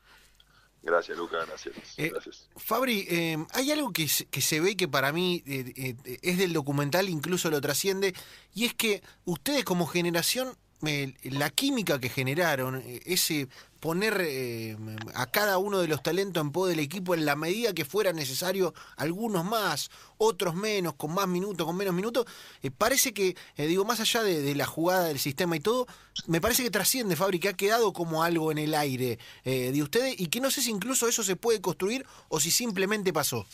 Gracias, 0.82 1.16
Lucas, 1.18 1.46
gracias. 1.46 1.76
Eh, 1.98 2.10
Fabri, 2.56 3.06
eh, 3.10 3.36
hay 3.52 3.70
algo 3.70 3.92
que, 3.92 4.08
que, 4.30 4.40
se 4.40 4.60
ve 4.60 4.76
que 4.76 4.88
para 4.88 5.12
mí 5.12 5.42
es 5.46 6.38
del 6.38 6.54
documental, 6.54 7.08
incluso 7.08 7.50
lo 7.50 7.60
trasciende, 7.60 8.14
y 8.54 8.64
es 8.64 8.74
que 8.74 9.02
ustedes 9.24 9.64
como 9.64 9.86
generación 9.86 10.56
la 10.82 11.50
química 11.50 11.98
que 12.00 12.08
generaron, 12.08 12.76
eh, 12.76 13.00
ese 13.04 13.48
poner 13.80 14.20
eh, 14.20 14.76
a 15.14 15.26
cada 15.26 15.58
uno 15.58 15.78
de 15.78 15.88
los 15.88 16.02
talentos 16.02 16.40
en 16.42 16.52
pos 16.52 16.68
del 16.68 16.80
equipo 16.80 17.14
en 17.14 17.24
la 17.24 17.36
medida 17.36 17.72
que 17.72 17.84
fuera 17.84 18.12
necesario, 18.12 18.74
algunos 18.96 19.44
más, 19.44 19.90
otros 20.18 20.54
menos, 20.54 20.94
con 20.94 21.14
más 21.14 21.28
minutos, 21.28 21.66
con 21.66 21.76
menos 21.76 21.94
minutos, 21.94 22.26
eh, 22.62 22.70
parece 22.70 23.12
que, 23.12 23.36
digo, 23.56 23.84
más 23.84 24.00
allá 24.00 24.22
de, 24.22 24.54
la 24.54 24.66
jugada 24.66 25.04
del 25.04 25.18
sistema 25.18 25.56
y 25.56 25.60
todo, 25.60 25.86
me 26.26 26.40
parece 26.40 26.62
que 26.62 26.70
trasciende, 26.70 27.16
Fabri, 27.16 27.40
que 27.40 27.48
ha 27.48 27.54
quedado 27.54 27.92
como 27.92 28.22
algo 28.22 28.52
en 28.52 28.58
el 28.58 28.74
aire 28.74 29.18
de 29.44 29.82
ustedes 29.82 30.18
y 30.18 30.26
que 30.26 30.40
no 30.40 30.50
sé 30.50 30.60
si 30.60 30.70
incluso 30.70 31.08
eso 31.08 31.22
se 31.22 31.36
puede 31.36 31.60
construir 31.60 32.04
o 32.28 32.40
si 32.40 32.50
simplemente 32.50 33.12
pasó. 33.12 33.46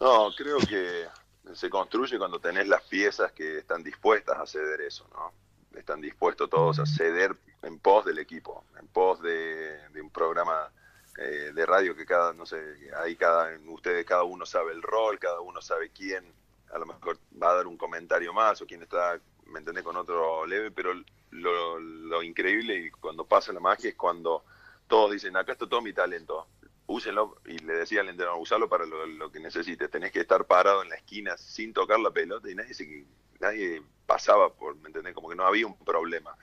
No, 0.00 0.30
creo 0.36 0.58
que 0.58 1.06
se 1.54 1.70
construye 1.70 2.18
cuando 2.18 2.38
tenés 2.38 2.68
las 2.68 2.82
piezas 2.82 3.32
que 3.32 3.58
están 3.58 3.82
dispuestas 3.82 4.38
a 4.38 4.46
ceder 4.46 4.80
eso, 4.82 5.06
¿no? 5.12 5.32
Están 5.78 6.00
dispuestos 6.00 6.48
todos 6.48 6.78
a 6.78 6.86
ceder 6.86 7.36
en 7.62 7.78
pos 7.78 8.04
del 8.04 8.18
equipo, 8.18 8.64
en 8.78 8.86
pos 8.88 9.20
de, 9.22 9.78
un 10.00 10.10
programa 10.10 10.70
eh, 11.18 11.52
de 11.54 11.66
radio 11.66 11.96
que 11.96 12.06
cada, 12.06 12.32
no 12.32 12.46
sé, 12.46 12.60
ahí 13.02 13.16
cada, 13.16 13.58
ustedes 13.68 14.04
cada 14.04 14.22
uno 14.22 14.46
sabe 14.46 14.72
el 14.72 14.82
rol, 14.82 15.18
cada 15.18 15.40
uno 15.40 15.60
sabe 15.60 15.90
quién 15.90 16.32
a 16.74 16.78
lo 16.78 16.86
mejor 16.86 17.18
va 17.40 17.50
a 17.50 17.54
dar 17.54 17.66
un 17.66 17.76
comentario 17.76 18.32
más 18.32 18.60
o 18.60 18.66
quién 18.66 18.82
está, 18.82 19.18
me 19.46 19.60
entendés, 19.60 19.84
con 19.84 19.96
otro 19.96 20.44
leve, 20.46 20.70
pero 20.70 20.92
lo, 21.30 22.22
increíble 22.22 22.76
y 22.76 22.90
cuando 22.90 23.24
pasa 23.24 23.52
la 23.52 23.60
magia 23.60 23.90
es 23.90 23.96
cuando 23.96 24.44
todos 24.86 25.12
dicen, 25.12 25.36
acá 25.36 25.52
está 25.52 25.68
todo 25.68 25.80
mi 25.82 25.92
talento, 25.92 26.46
úsenlo, 26.94 27.36
y 27.46 27.58
le 27.58 27.74
decía 27.74 28.00
al 28.00 28.08
entrenador, 28.08 28.40
usalo 28.40 28.68
para 28.68 28.86
lo, 28.86 29.30
que 29.30 29.40
necesites, 29.40 29.90
tenés 29.90 30.12
que 30.12 30.20
estar 30.20 30.46
parado 30.46 30.82
en 30.82 30.88
la 30.88 30.96
esquina 30.96 31.36
sin 31.36 31.72
tocar 31.72 31.98
la 32.00 32.10
pelota 32.10 32.50
y 32.50 32.54
nadie, 32.54 32.74
se, 32.74 33.06
nadie 33.40 33.82
pasaba 34.06 34.52
por, 34.54 34.76
¿me 34.76 34.88
entendés? 34.88 35.14
Como 35.14 35.28
que 35.28 35.36
no 35.36 35.46
había 35.46 35.66
un 35.66 35.76
problema. 35.84 36.36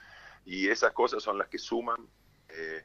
Y 0.45 0.69
esas 0.69 0.91
cosas 0.93 1.23
son 1.23 1.37
las 1.37 1.47
que 1.47 1.57
suman 1.57 2.07
eh, 2.49 2.83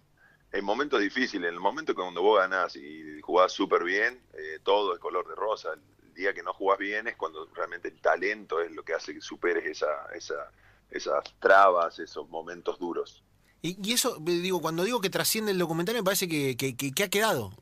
en 0.52 0.64
momentos 0.64 1.00
difíciles, 1.00 1.48
en 1.48 1.54
el 1.54 1.60
momento 1.60 1.94
cuando 1.94 2.22
vos 2.22 2.38
ganás 2.38 2.76
y 2.76 3.20
jugás 3.20 3.52
súper 3.52 3.84
bien, 3.84 4.22
eh, 4.34 4.60
todo 4.62 4.94
es 4.94 5.00
color 5.00 5.28
de 5.28 5.34
rosa. 5.34 5.72
El 5.74 6.14
día 6.14 6.32
que 6.32 6.42
no 6.42 6.52
jugás 6.54 6.78
bien 6.78 7.08
es 7.08 7.16
cuando 7.16 7.46
realmente 7.54 7.88
el 7.88 8.00
talento 8.00 8.60
es 8.60 8.70
lo 8.70 8.84
que 8.84 8.94
hace 8.94 9.12
que 9.12 9.20
superes 9.20 9.66
esa, 9.66 10.06
esa, 10.14 10.50
esas 10.90 11.24
trabas, 11.40 11.98
esos 11.98 12.28
momentos 12.28 12.78
duros. 12.78 13.22
Y, 13.66 13.92
eso, 13.92 14.18
digo, 14.20 14.60
cuando 14.60 14.84
digo 14.84 15.00
que 15.00 15.10
trasciende 15.10 15.50
el 15.50 15.58
documental, 15.58 15.94
me 15.96 16.04
parece 16.04 16.28
que, 16.28 16.94
ha 17.02 17.08
quedado. 17.08 17.52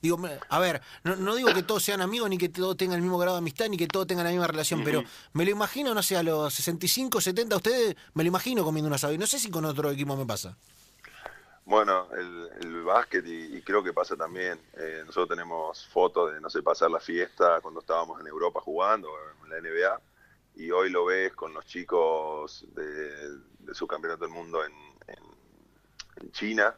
digo, 0.00 0.20
a 0.48 0.58
ver, 0.58 0.80
no, 1.02 1.34
digo 1.34 1.52
que 1.52 1.62
todos 1.62 1.82
sean 1.82 2.00
amigos, 2.00 2.30
ni 2.30 2.38
que 2.38 2.48
todos 2.48 2.76
tengan 2.76 2.96
el 2.96 3.02
mismo 3.02 3.18
grado 3.18 3.36
de 3.36 3.40
amistad, 3.40 3.68
ni 3.68 3.76
que 3.76 3.88
todos 3.88 4.06
tengan 4.06 4.24
la 4.24 4.30
misma 4.30 4.46
relación, 4.46 4.84
pero 4.84 5.02
me 5.32 5.44
lo 5.44 5.50
imagino, 5.50 5.92
no 5.94 6.02
sé, 6.02 6.16
a 6.16 6.22
los 6.22 6.54
65, 6.54 7.20
70, 7.20 7.56
ustedes, 7.56 7.96
me 8.14 8.22
lo 8.22 8.28
imagino 8.28 8.62
comiendo 8.62 8.86
un 8.86 8.94
asado. 8.94 9.12
Y 9.12 9.18
no 9.18 9.26
sé 9.26 9.38
si 9.38 9.50
con 9.50 9.64
otro 9.64 9.90
equipo 9.90 10.16
me 10.16 10.26
pasa. 10.26 10.56
Bueno, 11.64 12.08
el, 12.12 12.82
básquet 12.82 13.24
y, 13.26 13.62
creo 13.62 13.82
que 13.82 13.92
pasa 13.92 14.16
también. 14.16 14.58
Eh, 14.76 15.02
nosotros 15.06 15.28
tenemos 15.28 15.86
fotos 15.86 16.32
de, 16.32 16.40
no 16.40 16.50
sé, 16.50 16.62
pasar 16.62 16.90
la 16.90 17.00
fiesta 17.00 17.60
cuando 17.60 17.80
estábamos 17.80 18.20
en 18.20 18.26
Europa 18.26 18.60
jugando, 18.60 19.08
en 19.44 19.50
la 19.50 19.60
NBA, 19.60 20.00
y 20.56 20.70
hoy 20.70 20.90
lo 20.90 21.04
ves 21.04 21.32
con 21.34 21.54
los 21.54 21.64
chicos 21.66 22.66
de, 22.74 23.74
su 23.74 23.86
campeonato 23.86 24.24
del 24.24 24.34
mundo 24.34 24.64
en, 24.64 24.72
China, 26.32 26.74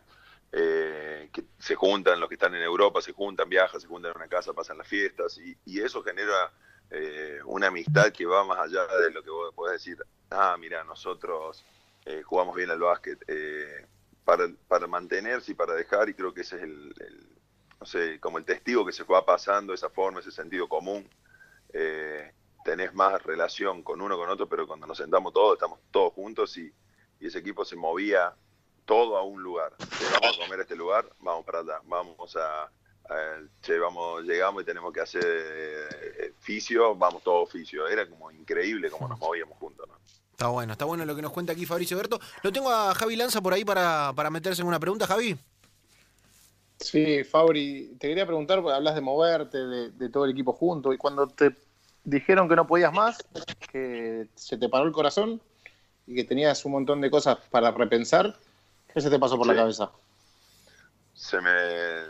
eh, 0.52 1.30
que 1.32 1.44
se 1.58 1.74
juntan, 1.74 2.20
los 2.20 2.28
que 2.28 2.34
están 2.34 2.54
en 2.54 2.62
Europa 2.62 3.00
se 3.00 3.12
juntan, 3.12 3.48
viajan, 3.48 3.80
se 3.80 3.86
juntan 3.86 4.12
en 4.12 4.18
una 4.18 4.28
casa, 4.28 4.52
pasan 4.52 4.78
las 4.78 4.86
fiestas, 4.86 5.38
y, 5.38 5.80
eso 5.80 6.02
genera 6.02 6.52
eh, 6.90 7.40
una 7.44 7.68
amistad 7.68 8.12
que 8.12 8.26
va 8.26 8.44
más 8.44 8.58
allá 8.58 8.86
de 8.86 9.10
lo 9.10 9.22
que 9.22 9.30
vos 9.30 9.54
podés 9.54 9.84
decir, 9.84 9.98
ah, 10.30 10.56
mira, 10.58 10.84
nosotros 10.84 11.64
jugamos 12.24 12.56
bien 12.56 12.68
al 12.68 12.80
básquet 12.80 13.16
para, 14.24 14.50
para 14.66 14.88
mantenerse 14.88 15.52
y 15.52 15.54
para 15.54 15.74
dejar, 15.74 16.08
y 16.08 16.14
creo 16.14 16.34
que 16.34 16.40
ese 16.40 16.56
es 16.56 16.62
el, 16.62 16.94
no 17.82 17.86
sé, 17.86 18.20
como 18.20 18.38
el 18.38 18.44
testigo 18.44 18.86
que 18.86 18.92
se 18.92 19.02
va 19.02 19.26
pasando, 19.26 19.74
esa 19.74 19.90
forma, 19.90 20.20
ese 20.20 20.30
sentido 20.30 20.68
común. 20.68 21.04
Eh, 21.72 22.30
tenés 22.64 22.94
más 22.94 23.20
relación 23.24 23.82
con 23.82 24.00
uno 24.00 24.16
con 24.16 24.28
otro, 24.30 24.48
pero 24.48 24.68
cuando 24.68 24.86
nos 24.86 24.98
sentamos 24.98 25.32
todos, 25.32 25.54
estamos 25.54 25.80
todos 25.90 26.12
juntos 26.12 26.56
y, 26.58 26.72
ese 27.18 27.38
equipo 27.38 27.64
se 27.64 27.76
movía 27.76 28.34
todo 28.84 29.16
a 29.16 29.22
un 29.22 29.42
lugar. 29.42 29.72
vamos 29.78 30.38
a 30.38 30.44
comer 30.44 30.58
a 30.60 30.62
este 30.62 30.76
lugar, 30.76 31.06
vamos 31.20 31.44
para 31.44 31.60
allá, 31.60 31.80
vamos 31.84 32.36
a, 32.36 32.70
che, 33.60 33.78
vamos, 33.78 34.24
llegamos 34.24 34.62
y 34.62 34.66
tenemos 34.66 34.92
que 34.92 35.00
hacer 35.00 35.24
eh, 35.24 36.34
fisio, 36.38 36.94
vamos 36.94 37.22
todo 37.22 37.42
oficio. 37.42 37.86
Era 37.88 38.08
como 38.08 38.30
increíble 38.30 38.90
cómo 38.90 39.08
nos 39.08 39.18
movíamos 39.18 39.58
juntos, 39.58 39.88
¿no? 39.88 39.94
Está 40.30 40.48
bueno, 40.48 40.72
está 40.72 40.84
bueno 40.86 41.04
lo 41.04 41.14
que 41.14 41.22
nos 41.22 41.32
cuenta 41.32 41.52
aquí 41.52 41.66
Fabricio 41.66 41.96
Berto. 41.96 42.18
Lo 42.42 42.52
tengo 42.52 42.70
a 42.70 42.94
Javi 42.94 43.16
Lanza 43.16 43.40
por 43.40 43.52
ahí 43.52 43.64
para, 43.64 44.12
meterse 44.30 44.62
en 44.62 44.68
una 44.68 44.80
pregunta, 44.80 45.06
Javi. 45.06 45.36
Sí, 46.80 47.22
Fabri, 47.22 47.94
te 48.00 48.08
quería 48.08 48.26
preguntar, 48.26 48.58
hablas 48.58 48.96
de 48.96 49.00
moverte, 49.00 49.58
de, 49.58 50.08
todo 50.08 50.24
el 50.24 50.32
equipo 50.32 50.52
junto, 50.52 50.92
y 50.92 50.98
cuando 50.98 51.28
te 51.28 51.54
dijeron 52.02 52.48
que 52.48 52.56
no 52.56 52.66
podías 52.66 52.92
más, 52.92 53.18
que 53.70 54.26
se 54.34 54.58
te 54.58 54.68
paró 54.68 54.84
el 54.84 54.92
corazón 54.92 55.40
y 56.08 56.16
que 56.16 56.24
tenías 56.24 56.64
un 56.64 56.72
montón 56.72 57.00
de 57.00 57.10
cosas 57.10 57.38
para 57.50 57.70
repensar, 57.70 58.36
¿qué 58.92 59.00
se 59.00 59.10
te 59.10 59.18
pasó 59.18 59.36
por 59.36 59.46
la 59.46 59.54
cabeza? 59.54 59.90
Se 61.14 61.40
me, 61.40 62.04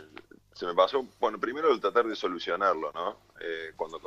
se 0.53 0.65
me 0.65 0.73
pasó, 0.73 1.05
bueno, 1.19 1.39
primero 1.39 1.71
el 1.71 1.79
tratar 1.79 2.07
de 2.07 2.15
solucionarlo, 2.15 2.91
¿no? 2.93 3.17
Eh, 3.39 3.73
cuando 3.75 3.99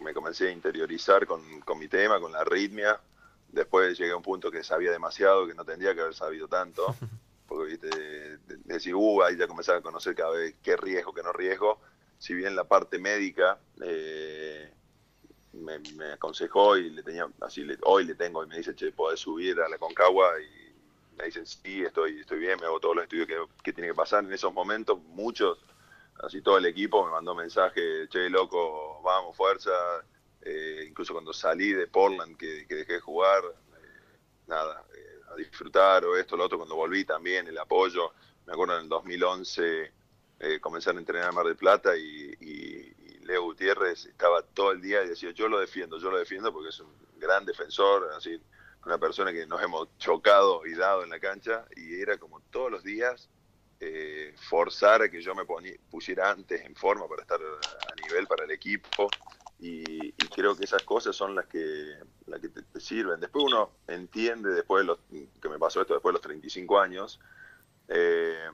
me, 0.00 0.14
comencé 0.14 0.48
a 0.48 0.52
interiorizar 0.52 1.26
con, 1.26 1.60
con 1.60 1.78
mi 1.78 1.88
tema, 1.88 2.20
con 2.20 2.32
la 2.32 2.40
arritmia, 2.40 3.00
Después 3.52 3.98
llegué 3.98 4.12
a 4.12 4.16
un 4.16 4.22
punto 4.22 4.50
que 4.50 4.64
sabía 4.64 4.90
demasiado, 4.90 5.46
que 5.46 5.54
no 5.54 5.64
tendría 5.64 5.94
que 5.94 6.00
haber 6.00 6.14
sabido 6.14 6.48
tanto, 6.48 6.96
porque 7.46 7.72
viste, 7.72 8.38
decir, 8.64 8.94
uh, 8.94 9.22
ahí 9.22 9.36
ya 9.36 9.46
comenzaba 9.46 9.78
a 9.78 9.82
conocer 9.82 10.14
cada 10.14 10.30
vez 10.30 10.54
qué 10.62 10.74
riesgo, 10.74 11.12
qué 11.12 11.22
no 11.22 11.32
riesgo. 11.32 11.78
Si 12.18 12.32
bien 12.32 12.56
la 12.56 12.64
parte 12.64 12.98
médica 12.98 13.58
eh, 13.82 14.72
me, 15.52 16.12
aconsejó 16.12 16.78
y 16.78 16.88
le 16.90 17.02
tenía, 17.02 17.28
así 17.42 17.66
hoy 17.82 18.06
le 18.06 18.14
tengo 18.14 18.42
y 18.42 18.46
me 18.46 18.56
dice, 18.56 18.74
che, 18.74 18.90
podés 18.90 19.20
subir 19.20 19.60
a 19.60 19.68
la 19.68 19.76
Concagua 19.76 20.32
y 20.40 20.61
dicen, 21.26 21.46
sí, 21.46 21.82
estoy, 21.82 22.20
estoy 22.20 22.38
bien, 22.38 22.58
me 22.60 22.66
hago 22.66 22.80
todos 22.80 22.96
los 22.96 23.04
estudios 23.04 23.28
que, 23.62 23.72
tiene 23.72 23.88
que 23.88 23.94
pasar. 23.94 24.24
En 24.24 24.32
esos 24.32 24.52
momentos, 24.52 24.98
muchos, 24.98 25.58
así 26.22 26.40
todo 26.42 26.58
el 26.58 26.66
equipo 26.66 27.04
me 27.04 27.12
mandó 27.12 27.34
mensaje, 27.34 28.08
che, 28.08 28.28
loco, 28.30 29.00
vamos, 29.02 29.36
fuerza, 29.36 29.70
eh, 30.42 30.84
incluso 30.88 31.12
cuando 31.12 31.32
salí 31.32 31.72
de 31.72 31.86
Portland, 31.86 32.36
que, 32.36 32.64
dejé 32.68 32.94
de 32.94 33.00
jugar, 33.00 33.42
eh, 33.44 34.18
nada, 34.46 34.84
eh, 34.94 35.20
a 35.32 35.36
disfrutar 35.36 36.04
o 36.04 36.16
esto, 36.16 36.36
lo 36.36 36.44
otro, 36.44 36.58
cuando 36.58 36.76
volví 36.76 37.04
también, 37.04 37.46
el 37.46 37.58
apoyo. 37.58 38.12
Me 38.46 38.52
acuerdo 38.52 38.76
en 38.76 38.82
el 38.82 38.88
2011 38.88 39.92
comencé 40.60 40.90
a 40.90 40.94
entrenar 40.94 41.28
en 41.28 41.36
Mar 41.36 41.46
del 41.46 41.54
Plata 41.54 41.96
y, 41.96 42.92
Leo 43.22 43.44
Gutiérrez 43.44 44.06
estaba 44.06 44.42
todo 44.42 44.72
el 44.72 44.80
día 44.80 45.04
y 45.04 45.08
decía, 45.10 45.30
yo 45.30 45.46
lo 45.46 45.60
defiendo, 45.60 45.96
yo 45.98 46.10
lo 46.10 46.18
defiendo 46.18 46.52
porque 46.52 46.70
es 46.70 46.80
un 46.80 46.92
gran 47.18 47.44
defensor, 47.44 48.10
así, 48.16 48.42
una 48.84 48.98
persona 48.98 49.32
que 49.32 49.46
nos 49.46 49.62
hemos 49.62 49.96
chocado 49.98 50.66
y 50.66 50.74
dado 50.74 51.04
en 51.04 51.10
la 51.10 51.20
cancha 51.20 51.64
y 51.76 52.00
era 52.00 52.18
como 52.18 52.40
todos 52.50 52.70
los 52.70 52.82
días 52.82 53.28
forzar 54.48 55.02
a 55.02 55.10
que 55.10 55.20
yo 55.20 55.34
me 55.34 55.44
pusiera 55.90 56.30
antes 56.30 56.60
en 56.64 56.76
forma 56.76 57.08
para 57.08 57.22
estar 57.22 57.40
a 57.40 58.06
nivel 58.06 58.28
para 58.28 58.44
el 58.44 58.52
equipo 58.52 59.08
y, 59.62 60.12
creo 60.34 60.56
que 60.56 60.64
esas 60.64 60.82
cosas 60.82 61.14
son 61.14 61.36
las 61.36 61.46
que, 61.46 61.94
las 62.26 62.40
que 62.40 62.48
te, 62.48 62.80
sirven. 62.80 63.20
Después 63.20 63.44
uno 63.44 63.70
entiende, 63.86 64.50
después 64.50 64.82
de 64.82 64.86
los, 64.86 64.98
que 65.40 65.48
me 65.48 65.58
pasó 65.58 65.80
esto 65.80 65.94
después 65.94 66.10
de 66.10 66.14
los 66.14 66.22
35 66.22 66.80
años, 66.80 67.20
eh, 67.86 68.48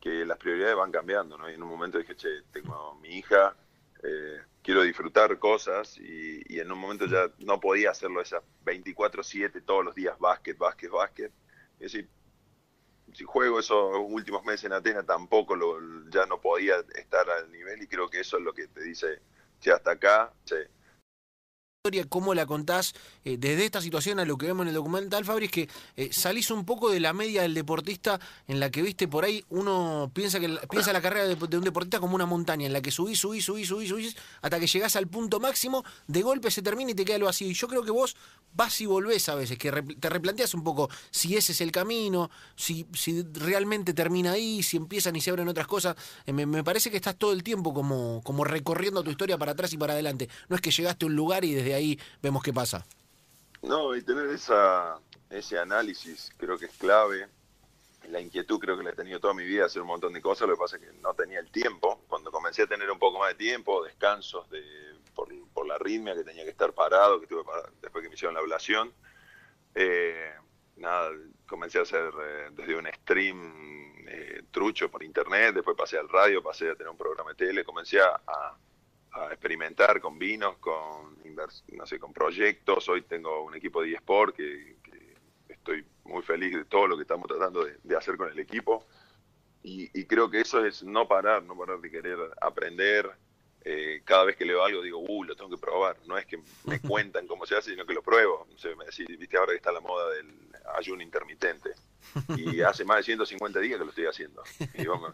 que 0.00 0.26
las 0.26 0.36
prioridades 0.36 0.76
van 0.76 0.92
cambiando, 0.92 1.38
¿no? 1.38 1.48
Y 1.48 1.54
en 1.54 1.62
un 1.62 1.68
momento 1.70 1.96
dije, 1.96 2.14
che, 2.14 2.42
tengo 2.52 2.94
mi 2.96 3.08
hija, 3.08 3.56
eh, 4.02 4.42
quiero 4.62 4.82
disfrutar 4.82 5.38
cosas 5.38 5.98
y, 5.98 6.58
en 6.58 6.70
un 6.72 6.78
momento 6.78 7.06
ya 7.06 7.30
no 7.38 7.60
podía 7.60 7.90
hacerlo 7.90 8.20
esas 8.20 8.42
24/7 8.64 9.60
todos 9.62 9.84
los 9.84 9.94
días, 9.94 10.18
básquet, 10.18 10.56
básquet, 10.58 10.90
básquet. 10.90 11.32
Es 11.78 11.92
decir, 11.92 12.08
si 13.12 13.24
juego 13.24 13.58
esos 13.60 13.96
últimos 14.08 14.44
meses 14.44 14.64
en 14.64 14.72
Atenas 14.72 15.06
tampoco 15.06 15.56
lo, 15.56 16.08
ya 16.10 16.26
no 16.26 16.40
podía 16.40 16.76
estar 16.94 17.28
al 17.30 17.50
nivel 17.50 17.82
y 17.82 17.86
creo 17.86 18.08
que 18.08 18.20
eso 18.20 18.38
es 18.38 18.44
lo 18.44 18.52
que 18.52 18.68
te 18.68 18.82
dice 18.82 19.20
Sí, 19.60 19.70
hasta 19.70 19.90
acá, 19.92 20.32
sí 21.82 22.02
cómo 22.10 22.34
la 22.34 22.44
contás 22.44 22.94
eh, 23.24 23.38
desde 23.38 23.64
esta 23.64 23.80
situación 23.80 24.18
a 24.18 24.26
lo 24.26 24.36
que 24.36 24.44
vemos 24.44 24.64
en 24.64 24.68
el 24.68 24.74
documental, 24.74 25.24
Fabri, 25.24 25.46
es 25.46 25.50
que 25.50 25.68
eh, 25.96 26.10
salís 26.12 26.50
un 26.50 26.66
poco 26.66 26.90
de 26.90 27.00
la 27.00 27.14
media 27.14 27.40
del 27.40 27.54
deportista 27.54 28.20
en 28.46 28.60
la 28.60 28.70
que, 28.70 28.82
viste, 28.82 29.08
por 29.08 29.24
ahí 29.24 29.42
uno 29.48 30.10
piensa 30.12 30.38
que 30.38 30.58
piensa 30.68 30.92
la 30.92 31.00
carrera 31.00 31.26
de, 31.26 31.56
un 31.56 31.64
deportista 31.64 31.98
como 31.98 32.16
una 32.16 32.26
montaña, 32.26 32.66
en 32.66 32.74
la 32.74 32.82
que 32.82 32.90
subís, 32.90 33.18
subís, 33.18 33.46
subís, 33.46 33.68
subís, 33.68 33.88
subís, 33.88 34.16
hasta 34.42 34.60
que 34.60 34.66
llegás 34.66 34.94
al 34.94 35.06
punto 35.06 35.40
máximo, 35.40 35.82
de 36.06 36.20
golpe 36.20 36.50
se 36.50 36.60
termina 36.60 36.90
y 36.90 36.94
te 36.94 37.06
queda 37.06 37.16
lo 37.16 37.26
vacío. 37.26 37.48
Y 37.48 37.54
yo 37.54 37.66
creo 37.66 37.82
que 37.82 37.92
vos 37.92 38.14
vas 38.52 38.78
y 38.82 38.86
volvés 38.86 39.28
a 39.30 39.34
veces, 39.34 39.56
que 39.56 39.70
te 39.72 40.10
replanteas 40.10 40.52
un 40.52 40.64
poco 40.64 40.90
si 41.10 41.34
ese 41.36 41.52
es 41.52 41.62
el 41.62 41.72
camino, 41.72 42.30
si, 42.56 42.86
si 42.92 43.22
realmente 43.22 43.94
termina 43.94 44.32
ahí, 44.32 44.62
si 44.62 44.76
empiezan 44.76 45.16
y 45.16 45.22
se 45.22 45.30
abren 45.30 45.48
otras 45.48 45.66
cosas. 45.66 45.96
Eh, 46.26 46.32
me, 46.32 46.62
parece 46.62 46.90
que 46.90 46.96
estás 46.96 47.16
todo 47.16 47.32
el 47.32 47.42
tiempo 47.42 47.72
como, 47.72 48.20
como 48.22 48.44
recorriendo 48.44 49.02
tu 49.02 49.10
historia 49.10 49.38
para 49.38 49.52
atrás 49.52 49.72
y 49.72 49.78
para 49.78 49.94
adelante. 49.94 50.28
No 50.50 50.56
es 50.56 50.62
que 50.62 50.70
llegaste 50.70 51.06
a 51.06 51.08
un 51.08 51.16
lugar 51.16 51.42
y 51.44 51.54
desde 51.54 51.69
ahí 51.74 51.98
vemos 52.22 52.42
qué 52.42 52.52
pasa. 52.52 52.84
No, 53.62 53.94
y 53.94 54.02
tener 54.02 54.26
ese 54.30 55.58
análisis 55.58 56.32
creo 56.36 56.58
que 56.58 56.66
es 56.66 56.72
clave. 56.72 57.28
La 58.08 58.20
inquietud 58.20 58.58
creo 58.58 58.76
que 58.76 58.82
la 58.82 58.90
he 58.90 58.94
tenido 58.94 59.20
toda 59.20 59.34
mi 59.34 59.44
vida, 59.44 59.66
hacer 59.66 59.82
un 59.82 59.88
montón 59.88 60.12
de 60.12 60.22
cosas, 60.22 60.48
lo 60.48 60.54
que 60.54 60.60
pasa 60.60 60.76
es 60.76 60.82
que 60.82 60.92
no 61.00 61.12
tenía 61.14 61.38
el 61.38 61.50
tiempo. 61.50 62.00
Cuando 62.08 62.32
comencé 62.32 62.62
a 62.62 62.66
tener 62.66 62.90
un 62.90 62.98
poco 62.98 63.18
más 63.18 63.28
de 63.28 63.34
tiempo, 63.34 63.84
descansos 63.84 64.48
de, 64.50 64.62
por, 65.14 65.66
la 65.66 65.74
arritmia, 65.74 66.14
que 66.14 66.24
tenía 66.24 66.44
que 66.44 66.50
estar 66.50 66.72
parado, 66.72 67.20
que 67.20 67.26
tuve 67.26 67.42
después 67.82 68.02
que 68.02 68.08
me 68.08 68.14
hicieron 68.14 68.34
la 68.34 68.40
ablación, 68.40 68.92
eh, 69.74 70.32
nada, 70.76 71.10
comencé 71.46 71.78
a 71.78 71.82
hacer 71.82 72.12
eh, 72.20 72.48
desde 72.52 72.74
un 72.74 72.86
stream 72.86 74.08
eh, 74.08 74.42
trucho 74.50 74.90
por 74.90 75.04
internet, 75.04 75.54
después 75.54 75.76
pasé 75.76 75.98
al 75.98 76.08
radio, 76.08 76.42
pasé 76.42 76.70
a 76.70 76.74
tener 76.74 76.88
un 76.88 76.96
programa 76.96 77.30
de 77.30 77.36
tele, 77.36 77.64
comencé 77.64 78.00
a 78.00 78.56
a 79.12 79.26
experimentar 79.26 80.00
con 80.00 80.18
vinos, 80.18 80.56
con, 80.58 81.18
no 81.72 81.86
sé, 81.86 81.98
con 81.98 82.12
proyectos. 82.12 82.88
Hoy 82.88 83.02
tengo 83.02 83.44
un 83.44 83.54
equipo 83.54 83.82
de 83.82 83.94
eSport 83.94 84.34
que, 84.34 84.76
que 84.82 85.14
estoy 85.48 85.84
muy 86.04 86.22
feliz 86.22 86.54
de 86.54 86.64
todo 86.64 86.86
lo 86.86 86.96
que 86.96 87.02
estamos 87.02 87.26
tratando 87.28 87.64
de, 87.64 87.96
hacer 87.96 88.16
con 88.16 88.30
el 88.30 88.38
equipo. 88.38 88.84
Y, 89.62 90.04
creo 90.06 90.30
que 90.30 90.40
eso 90.40 90.64
es 90.64 90.82
no 90.82 91.06
parar, 91.06 91.42
no 91.42 91.56
parar 91.56 91.80
de 91.80 91.90
querer 91.90 92.18
aprender. 92.40 93.10
Eh, 93.62 94.00
cada 94.04 94.24
vez 94.24 94.36
que 94.36 94.46
leo 94.46 94.64
algo 94.64 94.80
digo, 94.80 94.98
uh, 94.98 95.24
lo 95.24 95.36
tengo 95.36 95.50
que 95.50 95.58
probar. 95.58 95.96
No 96.06 96.16
es 96.16 96.24
que 96.24 96.38
me 96.64 96.80
cuentan 96.80 97.26
cómo 97.26 97.44
se 97.44 97.56
hace, 97.56 97.70
sino 97.70 97.84
que 97.84 97.92
lo 97.92 98.02
pruebo. 98.02 98.46
O 98.54 98.58
sea, 98.58 98.74
me 98.74 98.86
decís, 98.86 99.06
viste, 99.18 99.36
ahora 99.36 99.52
que 99.52 99.58
está 99.58 99.70
la 99.70 99.80
moda 99.80 100.10
del 100.10 100.34
ayuno 100.76 101.02
intermitente. 101.02 101.70
Y 102.36 102.62
hace 102.62 102.84
más 102.84 102.98
de 102.98 103.02
150 103.02 103.60
días 103.60 103.78
que 103.78 103.84
lo 103.84 103.90
estoy 103.90 104.06
haciendo. 104.06 104.42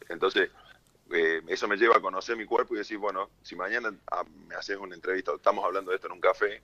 entonces, 0.09 0.51
eh, 1.13 1.43
eso 1.49 1.69
me 1.69 1.77
lleva 1.77 1.97
a 1.97 2.01
conocer 2.01 2.37
mi 2.37 2.45
cuerpo 2.45 2.75
y 2.75 2.79
decir, 2.79 2.99
bueno, 2.99 3.31
si 3.43 3.55
mañana 3.57 3.95
ah, 4.11 4.25
me 4.49 4.55
haces 4.55 4.77
una 4.77 4.95
entrevista, 4.95 5.33
estamos 5.35 5.65
hablando 5.65 5.91
de 5.91 5.97
esto 5.97 6.09
en 6.09 6.15
un 6.15 6.21
café, 6.21 6.63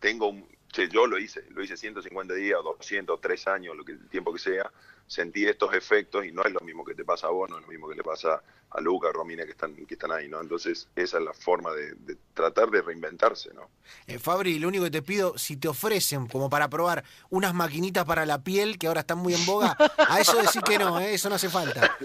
tengo 0.00 0.28
un, 0.28 0.46
yo 0.84 1.06
lo 1.06 1.18
hice, 1.18 1.44
lo 1.50 1.62
hice 1.62 1.76
150 1.76 2.34
días, 2.34 2.58
200, 2.62 3.20
3 3.20 3.48
años, 3.48 3.76
lo 3.76 3.84
que, 3.84 3.92
el 3.92 4.08
tiempo 4.08 4.32
que 4.32 4.38
sea, 4.38 4.70
sentí 5.06 5.46
estos 5.46 5.72
efectos 5.74 6.24
y 6.26 6.32
no 6.32 6.42
es 6.42 6.52
lo 6.52 6.60
mismo 6.60 6.84
que 6.84 6.94
te 6.94 7.04
pasa 7.04 7.28
a 7.28 7.30
vos, 7.30 7.48
no 7.48 7.56
es 7.58 7.62
lo 7.62 7.68
mismo 7.68 7.88
que 7.88 7.94
le 7.94 8.02
pasa 8.02 8.42
a 8.70 8.80
Luca, 8.80 9.08
a 9.08 9.12
Romina 9.12 9.44
que 9.44 9.52
están, 9.52 9.74
que 9.74 9.94
están 9.94 10.10
ahí, 10.10 10.28
¿no? 10.28 10.40
Entonces 10.40 10.88
esa 10.96 11.18
es 11.18 11.24
la 11.24 11.32
forma 11.32 11.72
de, 11.72 12.16
tratar 12.34 12.70
de 12.70 12.82
reinventarse, 12.82 13.54
¿no? 13.54 13.70
Eh, 14.06 14.18
Fabri, 14.18 14.58
lo 14.58 14.68
único 14.68 14.84
que 14.84 14.90
te 14.90 15.02
pido, 15.02 15.38
si 15.38 15.56
te 15.56 15.68
ofrecen 15.68 16.26
como 16.26 16.50
para 16.50 16.68
probar 16.68 17.04
unas 17.30 17.54
maquinitas 17.54 18.04
para 18.04 18.26
la 18.26 18.42
piel 18.42 18.78
que 18.78 18.88
ahora 18.88 19.00
están 19.00 19.18
muy 19.18 19.34
en 19.34 19.46
boga, 19.46 19.76
a 20.08 20.20
eso 20.20 20.36
decir 20.36 20.62
que 20.62 20.78
no, 20.78 20.98
¿eh? 20.98 21.14
eso 21.14 21.28
no 21.28 21.36
hace 21.36 21.48
falta, 21.48 21.96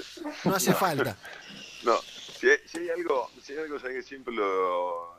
no 0.45 0.55
hace 0.55 0.73
falta. 0.73 1.17
No, 2.41 2.49
si 2.65 2.79
hay, 2.79 2.89
algo, 2.89 3.29
si 3.41 3.53
hay 3.53 3.59
algo 3.59 3.79
que 3.79 4.01
siempre 4.01 4.33
lo, 4.33 5.15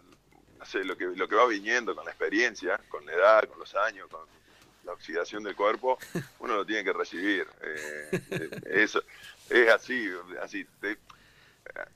no 0.59 0.65
sé, 0.65 0.85
lo 0.85 0.97
que, 0.97 1.07
lo 1.07 1.29
que 1.29 1.35
va 1.37 1.47
viniendo 1.47 1.95
con 1.95 2.05
la 2.05 2.11
experiencia, 2.11 2.79
con 2.89 3.05
la 3.07 3.13
edad, 3.13 3.49
con 3.49 3.59
los 3.59 3.75
años, 3.75 4.09
con 4.09 4.21
la 4.85 4.93
oxidación 4.93 5.43
del 5.43 5.55
cuerpo, 5.55 5.99
uno 6.41 6.57
lo 6.57 6.67
tiene 6.67 6.85
que 6.85 6.93
recibir. 6.93 7.47
Eh, 7.63 8.51
eso 8.67 9.03
es 9.51 9.69
así, 9.69 10.09
así. 10.41 10.67
Te, 10.81 10.99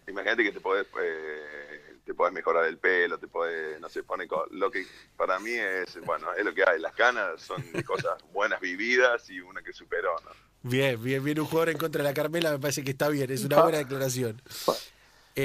imagínate 0.09 0.45
que 0.45 0.52
te 0.52 0.61
podés, 0.61 0.87
eh, 1.00 1.97
te 2.04 2.14
podés 2.14 2.33
mejorar 2.33 2.66
el 2.66 2.78
pelo, 2.78 3.18
te 3.18 3.26
podés, 3.26 3.80
no 3.80 3.88
sé, 3.88 4.02
pone 4.02 4.28
lo 4.50 4.71
que 4.71 4.87
para 5.16 5.38
mí 5.38 5.52
es, 5.52 5.99
bueno, 6.04 6.33
es 6.35 6.45
lo 6.45 6.54
que 6.54 6.64
hay. 6.68 6.80
Las 6.80 6.95
canas 6.95 7.42
son 7.42 7.62
cosas 7.85 8.23
buenas 8.33 8.61
vividas 8.61 9.28
y 9.30 9.40
una 9.40 9.62
que 9.62 9.73
superó, 9.73 10.14
¿no? 10.25 10.30
Bien, 10.62 11.00
bien, 11.02 11.23
bien. 11.23 11.38
Un 11.38 11.47
jugador 11.47 11.68
en 11.71 11.78
contra 11.78 12.02
de 12.02 12.09
la 12.09 12.14
Carmela 12.14 12.50
me 12.50 12.59
parece 12.59 12.83
que 12.83 12.90
está 12.90 13.09
bien, 13.09 13.30
es 13.30 13.45
una 13.45 13.62
buena 13.62 13.78
declaración. 13.78 14.42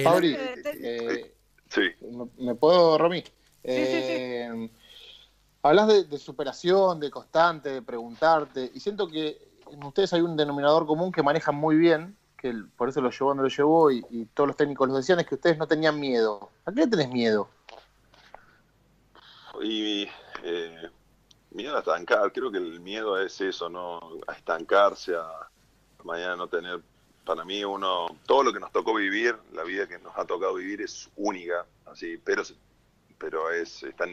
Fabri, 0.03 0.37
sí. 1.69 1.81
¿me 2.37 2.55
puedo, 2.55 2.97
Romy? 2.97 3.23
sí, 3.63 4.71
Hablas 5.63 6.09
de, 6.09 6.17
superación, 6.17 6.99
de 6.99 7.11
constante, 7.11 7.69
de 7.69 7.81
preguntarte, 7.81 8.71
y 8.73 8.79
siento 8.79 9.07
que 9.07 9.37
en 9.69 9.83
ustedes 9.83 10.11
hay 10.13 10.21
un 10.21 10.35
denominador 10.35 10.87
común 10.87 11.11
que 11.11 11.21
manejan 11.21 11.55
muy 11.55 11.75
bien, 11.75 12.17
que 12.37 12.51
por 12.75 12.89
eso 12.89 12.99
lo 12.99 13.11
llevó 13.11 13.29
donde 13.29 13.43
lo 13.43 13.49
llevó, 13.49 13.91
y, 13.91 14.25
todos 14.33 14.47
los 14.47 14.57
técnicos 14.57 14.89
lo 14.89 14.95
decían, 14.95 15.19
es 15.19 15.27
que 15.27 15.35
ustedes 15.35 15.57
no 15.59 15.67
tenían 15.67 15.99
miedo. 15.99 16.49
¿A 16.65 16.71
qué 16.71 16.81
le 16.81 16.87
tenés 16.87 17.09
miedo? 17.09 17.47
Y 19.61 20.07
eh, 20.43 20.89
miedo 21.51 21.75
a 21.75 21.79
estancar, 21.79 22.31
creo 22.31 22.51
que 22.51 22.57
el 22.57 22.79
miedo 22.79 23.19
es 23.21 23.39
eso, 23.41 23.69
¿no? 23.69 23.99
A 24.27 24.33
estancarse, 24.33 25.15
a 25.15 25.27
mañana 26.03 26.35
no 26.35 26.47
tener, 26.47 26.81
para 27.25 27.45
mí 27.45 27.63
uno, 27.63 28.07
todo 28.25 28.43
lo 28.43 28.53
que 28.53 28.59
nos 28.59 28.71
tocó 28.71 28.93
vivir, 28.93 29.35
la 29.53 29.63
vida 29.63 29.87
que 29.87 29.99
nos 29.99 30.17
ha 30.17 30.25
tocado 30.25 30.55
vivir 30.55 30.81
es 30.81 31.09
única, 31.15 31.65
así, 31.85 32.17
pero, 32.17 32.43
pero 33.17 33.51
es, 33.51 33.83
es 33.83 33.95
tan 33.95 34.09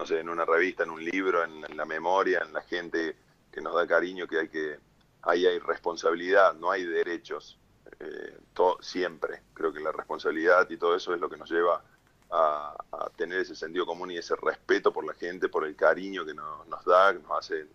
no 0.00 0.06
sé, 0.06 0.18
en 0.18 0.30
una 0.30 0.46
revista, 0.46 0.84
en 0.84 0.90
un 0.90 1.04
libro, 1.04 1.44
en, 1.44 1.76
la 1.76 1.84
memoria, 1.84 2.42
en 2.46 2.54
la 2.54 2.62
gente 2.62 3.16
que 3.52 3.60
nos 3.60 3.74
da 3.74 3.86
cariño, 3.86 4.26
que 4.26 4.38
hay 4.38 4.48
que, 4.48 4.78
ahí 5.20 5.44
hay 5.44 5.58
responsabilidad, 5.58 6.54
no 6.54 6.70
hay 6.70 6.86
derechos, 6.86 7.58
eh, 7.98 8.38
todo, 8.54 8.78
siempre. 8.80 9.42
Creo 9.52 9.74
que 9.74 9.80
la 9.80 9.92
responsabilidad 9.92 10.70
y 10.70 10.78
todo 10.78 10.96
eso 10.96 11.12
es 11.12 11.20
lo 11.20 11.28
que 11.28 11.36
nos 11.36 11.50
lleva 11.50 11.84
a, 12.30 12.76
tener 13.16 13.40
ese 13.40 13.54
sentido 13.54 13.84
común 13.84 14.10
y 14.10 14.16
ese 14.16 14.34
respeto 14.36 14.90
por 14.90 15.04
la 15.04 15.12
gente, 15.12 15.50
por 15.50 15.66
el 15.66 15.76
cariño 15.76 16.24
que 16.24 16.32
nos, 16.32 16.84
da, 16.86 17.12
que 17.12 17.18
nos 17.18 17.38
hace 17.38 17.66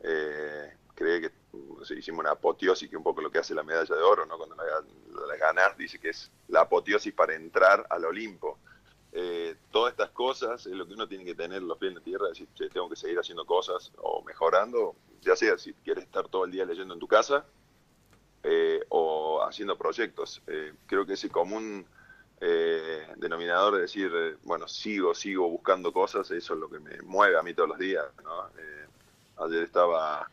eh, 0.00 0.76
creer 0.94 1.22
que 1.22 1.32
hicimos 1.96 2.20
una 2.20 2.32
apoteosis, 2.32 2.88
que 2.88 2.96
un 2.96 3.02
poco 3.02 3.20
lo 3.20 3.30
que 3.30 3.38
hace 3.38 3.54
la 3.54 3.62
medalla 3.62 3.94
de 3.94 4.02
oro, 4.02 4.26
¿no? 4.26 4.36
Cuando 4.36 4.56
la, 4.56 4.64
la 5.26 5.36
ganás, 5.36 5.76
dice 5.76 5.98
que 5.98 6.10
es 6.10 6.30
la 6.48 6.62
apoteosis 6.62 7.12
para 7.12 7.34
entrar 7.34 7.86
al 7.90 8.04
Olimpo. 8.04 8.58
Eh, 9.16 9.54
todas 9.70 9.92
estas 9.92 10.10
cosas 10.10 10.66
es 10.66 10.72
lo 10.72 10.88
que 10.88 10.94
uno 10.94 11.06
tiene 11.06 11.24
que 11.24 11.36
tener 11.36 11.62
los 11.62 11.78
pies 11.78 11.90
en 11.90 11.98
la 11.98 12.00
tierra, 12.02 12.28
decir, 12.28 12.48
tengo 12.72 12.90
que 12.90 12.96
seguir 12.96 13.16
haciendo 13.16 13.46
cosas 13.46 13.92
o 13.98 14.24
mejorando, 14.24 14.96
ya 15.20 15.36
sea 15.36 15.56
si 15.56 15.72
quieres 15.72 16.02
estar 16.02 16.26
todo 16.28 16.44
el 16.46 16.50
día 16.50 16.64
leyendo 16.64 16.94
en 16.94 17.00
tu 17.00 17.06
casa 17.06 17.46
eh, 18.42 18.80
o 18.88 19.40
haciendo 19.44 19.78
proyectos. 19.78 20.42
Eh, 20.48 20.74
creo 20.86 21.06
que 21.06 21.12
ese 21.14 21.30
común 21.30 21.86
denominador 23.16 23.76
de 23.76 23.80
decir, 23.82 24.10
bueno, 24.42 24.68
sigo, 24.68 25.14
sigo 25.14 25.48
buscando 25.48 25.94
cosas, 25.94 26.30
eso 26.30 26.52
es 26.52 26.60
lo 26.60 26.68
que 26.68 26.78
me 26.78 27.00
mueve 27.00 27.38
a 27.38 27.42
mí 27.42 27.54
todos 27.54 27.70
los 27.70 27.78
días. 27.78 28.04
ayer 29.38 29.62
estaba 29.62 30.28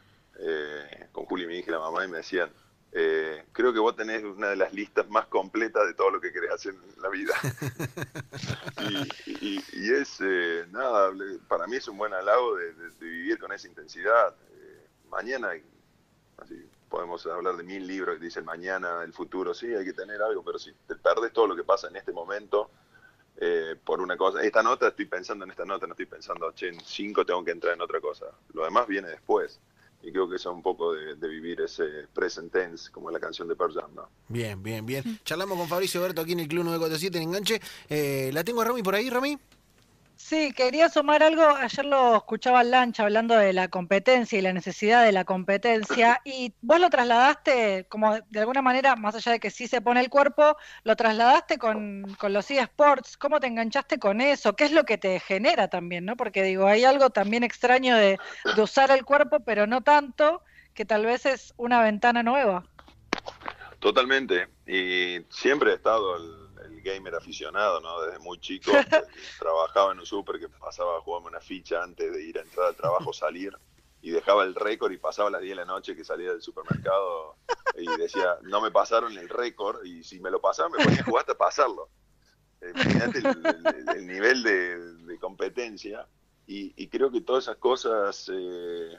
con 1.12 1.26
Juli, 1.26 1.48
mi 1.48 1.58
hija 1.58 1.70
y 1.70 1.74
la 1.74 1.80
mamá, 1.80 2.06
y 2.06 2.08
me 2.08 2.18
decían, 2.18 2.52
eh, 2.94 3.46
creo 3.54 3.72
que 3.72 3.80
vos 3.80 3.96
tenés 3.96 4.22
una 4.24 4.50
de 4.50 4.58
las 4.58 4.74
listas 4.74 5.08
más 5.10 5.28
completas 5.28 5.88
de 5.88 5.94
todo 5.94 6.12
lo 6.12 6.20
que 6.20 6.34
querés 6.34 6.52
hacer 6.52 6.74
en 6.74 7.02
la 7.02 7.10
vida. 7.10 7.34
y, 9.26 9.94
es, 9.94 10.18
eh, 10.22 10.66
nada, 10.72 11.10
para 11.48 11.68
mí 11.68 11.78
es 11.78 11.88
un 11.88 11.98
buen 11.98 12.14
halago 12.14 12.56
de, 12.56 12.74
vivir 13.00 13.40
con 13.40 13.54
esa 13.54 13.68
intensidad. 13.68 14.36
Eh, 14.54 14.88
mañana, 15.10 15.52
así, 16.38 16.70
podemos 16.90 17.26
hablar 17.28 17.56
de 17.56 17.64
mil 17.64 17.88
libros 17.88 18.18
que 18.18 18.26
dicen 18.26 18.44
mañana, 18.44 19.04
el 19.04 19.14
futuro, 19.14 19.54
sí, 19.54 19.74
hay 19.74 19.86
que 19.86 19.94
tener 19.94 20.22
algo, 20.22 20.44
pero 20.44 20.60
si 20.60 20.74
te 20.86 20.96
perdes 20.96 21.32
todo 21.32 21.48
lo 21.48 21.56
que 21.56 21.64
pasa 21.64 21.88
en 21.88 21.96
este 21.96 22.12
momento, 22.12 22.72
por 23.86 24.02
una 24.02 24.18
cosa, 24.18 24.44
esta 24.44 24.62
nota 24.62 24.90
estoy 24.90 25.06
pensando 25.06 25.46
en 25.46 25.52
esta 25.52 25.66
nota, 25.66 25.88
no 25.88 25.94
estoy 25.94 26.06
pensando, 26.06 26.52
che, 26.52 26.68
en 26.68 26.80
cinco 26.82 27.26
tengo 27.26 27.44
que 27.44 27.52
entrar 27.52 27.74
en 27.74 27.82
otra 27.82 28.00
cosa. 28.00 28.28
Lo 28.54 28.66
demás 28.66 28.86
viene 28.86 29.08
después 29.08 29.60
y 30.04 30.12
creo 30.12 30.28
que 30.30 30.36
eso 30.36 30.50
es 30.50 30.56
un 30.56 30.62
poco 30.62 30.94
de, 30.94 31.16
vivir 31.28 31.62
ese 31.62 32.08
present 32.14 32.52
tense, 32.52 32.92
como 32.92 33.10
en 33.10 33.14
la 33.14 33.20
canción 33.20 33.48
de 33.48 33.56
Pearl 33.56 33.74
Jam, 33.74 33.96
¿no? 33.96 34.10
Bien, 34.28 34.62
bien, 34.62 34.86
bien. 34.86 35.20
Charlamos 35.24 35.58
con 35.58 35.68
Fabricio 35.68 36.02
Berto 36.02 36.22
aquí 36.22 36.34
en 36.34 36.42
el 36.42 36.48
Club 36.48 36.66
947 36.66 37.18
en 37.18 37.24
Enganche. 37.24 37.62
Eh, 37.90 38.32
¿La 38.34 38.44
tengo 38.44 38.62
a 38.62 38.66
Rami 38.66 38.84
por 38.84 38.96
ahí, 38.96 39.10
Rami? 39.10 39.38
Sí, 40.24 40.54
quería 40.54 40.88
sumar 40.88 41.24
algo. 41.24 41.44
Ayer 41.44 41.84
lo 41.84 42.16
escuchaba 42.16 42.64
Lancha 42.64 43.04
hablando 43.04 43.36
de 43.36 43.52
la 43.54 43.68
competencia 43.68 44.38
y 44.40 44.42
la 44.42 44.54
necesidad 44.54 45.04
de 45.04 45.12
la 45.12 45.26
competencia. 45.26 46.22
Y 46.24 46.54
vos 46.62 46.80
lo 46.80 46.90
trasladaste, 46.90 47.86
como 47.90 48.18
de 48.30 48.40
alguna 48.40 48.62
manera, 48.62 48.96
más 48.96 49.16
allá 49.16 49.34
de 49.34 49.40
que 49.40 49.50
sí 49.50 49.68
se 49.68 49.82
pone 49.82 50.00
el 50.00 50.10
cuerpo, 50.10 50.56
lo 50.84 50.96
trasladaste 50.96 51.58
con, 51.58 52.16
con 52.18 52.32
los 52.32 52.50
eSports. 52.50 53.18
¿Cómo 53.18 53.40
te 53.40 53.48
enganchaste 53.48 54.00
con 54.00 54.22
eso? 54.22 54.56
¿Qué 54.56 54.66
es 54.66 54.72
lo 54.72 54.86
que 54.86 54.98
te 54.98 55.20
genera 55.20 55.68
también? 55.70 56.06
¿no? 56.06 56.16
Porque 56.16 56.44
digo, 56.44 56.68
hay 56.68 56.86
algo 56.86 57.10
también 57.10 57.44
extraño 57.44 57.98
de, 57.98 58.18
de 58.56 58.62
usar 58.62 58.92
el 58.92 59.04
cuerpo, 59.04 59.42
pero 59.42 59.68
no 59.68 59.82
tanto, 59.82 60.44
que 60.74 60.86
tal 60.86 61.06
vez 61.06 61.26
es 61.26 61.54
una 61.58 61.82
ventana 61.82 62.24
nueva. 62.24 62.64
Totalmente. 63.80 64.48
Y 64.68 65.26
siempre 65.30 65.72
he 65.72 65.76
estado 65.76 66.16
el 66.16 66.41
gamer 66.82 67.16
aficionado, 67.16 67.80
¿no? 67.80 68.02
Desde 68.02 68.20
muy 68.20 68.40
chico 68.40 68.72
trabajaba 69.40 69.92
en 69.92 70.00
un 70.00 70.06
súper 70.06 70.40
que 70.40 70.50
pasaba 70.50 70.98
a 70.98 71.02
jugarme 71.02 71.30
una 71.30 71.42
ficha 71.42 71.84
antes 71.84 72.12
de 72.12 72.24
ir 72.24 72.38
a 72.38 72.42
entrar 72.42 72.68
al 72.68 72.76
trabajo, 72.76 73.14
salir 73.14 73.54
y 74.02 74.10
dejaba 74.10 74.44
el 74.44 74.56
récord 74.56 74.92
y 74.92 74.98
pasaba 74.98 75.30
las 75.30 75.42
10 75.42 75.52
de 75.52 75.56
la 75.56 75.66
noche 75.66 75.96
que 75.96 76.04
salía 76.04 76.32
del 76.32 76.42
supermercado 76.42 77.36
y 77.78 77.86
decía, 77.98 78.38
no 78.42 78.60
me 78.60 78.72
pasaron 78.72 79.18
el 79.18 79.30
récord 79.30 79.86
y 79.86 80.04
si 80.04 80.20
me 80.20 80.32
lo 80.32 80.42
pasaban 80.42 80.72
me 80.72 80.84
ponía 80.84 81.02
a 81.02 81.06
jugar 81.06 81.22
hasta 81.22 81.38
pasarlo. 81.38 81.90
Imagínate 82.62 83.20
el, 83.96 84.08
nivel 84.08 84.44
de, 84.44 85.18
competencia 85.20 86.08
y, 86.48 86.88
creo 86.88 87.12
que 87.12 87.22
todas 87.22 87.46
esas 87.46 87.58
cosas, 87.58 88.30
eh, 88.34 88.98